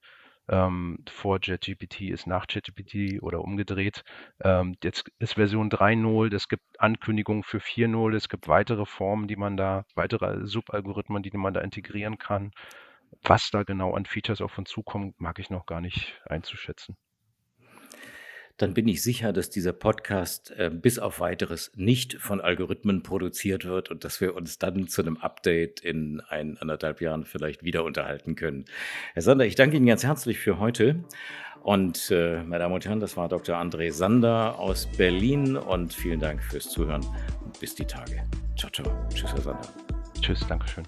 ähm, 0.50 1.00
vor 1.10 1.40
JetGPT 1.42 2.02
ist 2.10 2.28
nach 2.28 2.46
JetGPT 2.50 3.22
oder 3.22 3.42
umgedreht. 3.42 4.04
Ähm, 4.42 4.78
jetzt 4.84 5.12
ist 5.20 5.34
Version 5.34 5.70
3.0, 5.70 6.34
es 6.36 6.48
gibt 6.48 6.64
Ankündigungen 6.80 7.44
für 7.44 7.60
4.0, 7.60 8.16
es 8.16 8.30
gibt 8.30 8.48
weitere 8.48 8.86
Formen, 8.86 9.28
die 9.28 9.36
man 9.36 9.58
da, 9.58 9.86
weitere 9.96 10.46
Subalgorithmen, 10.46 11.24
die 11.24 11.32
man 11.32 11.54
da 11.54 11.62
integrieren 11.62 12.18
kann. 12.18 12.52
Was 13.24 13.50
da 13.52 13.64
genau 13.64 13.94
an 13.96 14.06
Features 14.06 14.42
auf 14.42 14.58
uns 14.58 14.70
zukommt, 14.70 15.20
mag 15.20 15.40
ich 15.40 15.50
noch 15.50 15.66
gar 15.66 15.82
nicht 15.82 16.22
einzuschätzen 16.26 16.98
dann 18.58 18.74
bin 18.74 18.88
ich 18.88 19.04
sicher, 19.04 19.34
dass 19.34 19.50
dieser 19.50 19.74
Podcast 19.74 20.52
äh, 20.58 20.70
bis 20.74 21.00
auf 21.00 21.20
weiteres 21.20 21.72
nicht 21.76 22.16
von 22.16 22.42
Algorithmen 22.42 23.04
produziert 23.04 23.66
wird 23.66 23.90
und 23.90 24.04
dass 24.04 24.20
wir 24.20 24.36
uns 24.36 24.58
dann 24.58 24.88
zu 24.88 25.02
einem 25.02 25.18
Update 25.18 25.80
in 25.80 26.22
ein, 26.28 26.58
anderthalb 26.58 27.02
Jahren 27.02 27.26
vielleicht 27.26 27.64
wieder 27.64 27.84
unterhalten 27.84 28.36
können. 28.36 28.66
Herr 29.14 29.22
Sander, 29.22 29.46
ich 29.46 29.56
danke 29.56 29.78
Ihnen 29.78 29.86
ganz 29.86 30.04
herzlich 30.04 30.40
für 30.40 30.60
heute. 30.60 31.04
Und 31.62 32.12
äh, 32.12 32.44
meine 32.44 32.60
Damen 32.60 32.76
und 32.76 32.86
Herren, 32.86 33.00
das 33.00 33.18
war 33.18 33.28
Dr. 33.28 33.58
André 33.58 33.92
Sander 33.92 34.58
aus 34.58 34.88
Berlin 34.98 35.58
und 35.58 35.94
vielen 35.94 36.20
Dank 36.20 36.42
fürs 36.42 36.70
Zuhören 36.70 37.06
und 37.44 37.60
bis 37.60 37.76
die 37.76 37.86
Tage. 37.86 38.24
Ciao, 38.58 38.72
ciao. 38.72 38.88
Tschüss, 39.14 39.34
Herr 39.34 39.42
Sander. 39.42 39.70
Tschüss, 40.22 40.46
Dankeschön. 40.48 40.86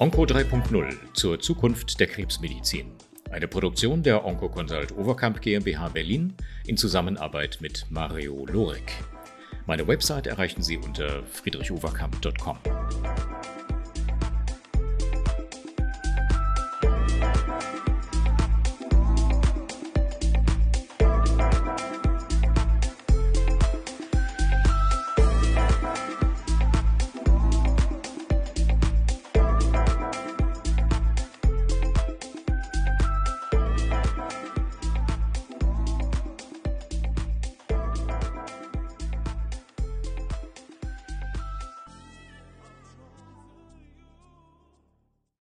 Onco 0.00 0.22
3.0 0.22 0.94
zur 1.12 1.40
Zukunft 1.40 1.98
der 1.98 2.06
Krebsmedizin. 2.06 2.92
Eine 3.32 3.48
Produktion 3.48 4.00
der 4.00 4.24
Oncoconsult 4.24 4.96
Overkamp 4.96 5.40
GmbH 5.40 5.88
Berlin 5.88 6.34
in 6.66 6.76
Zusammenarbeit 6.76 7.58
mit 7.60 7.84
Mario 7.90 8.46
Lorek. 8.46 8.92
Meine 9.66 9.88
Website 9.88 10.28
erreichen 10.28 10.62
Sie 10.62 10.76
unter 10.76 11.24
friedrichoverkamp.com. 11.24 12.58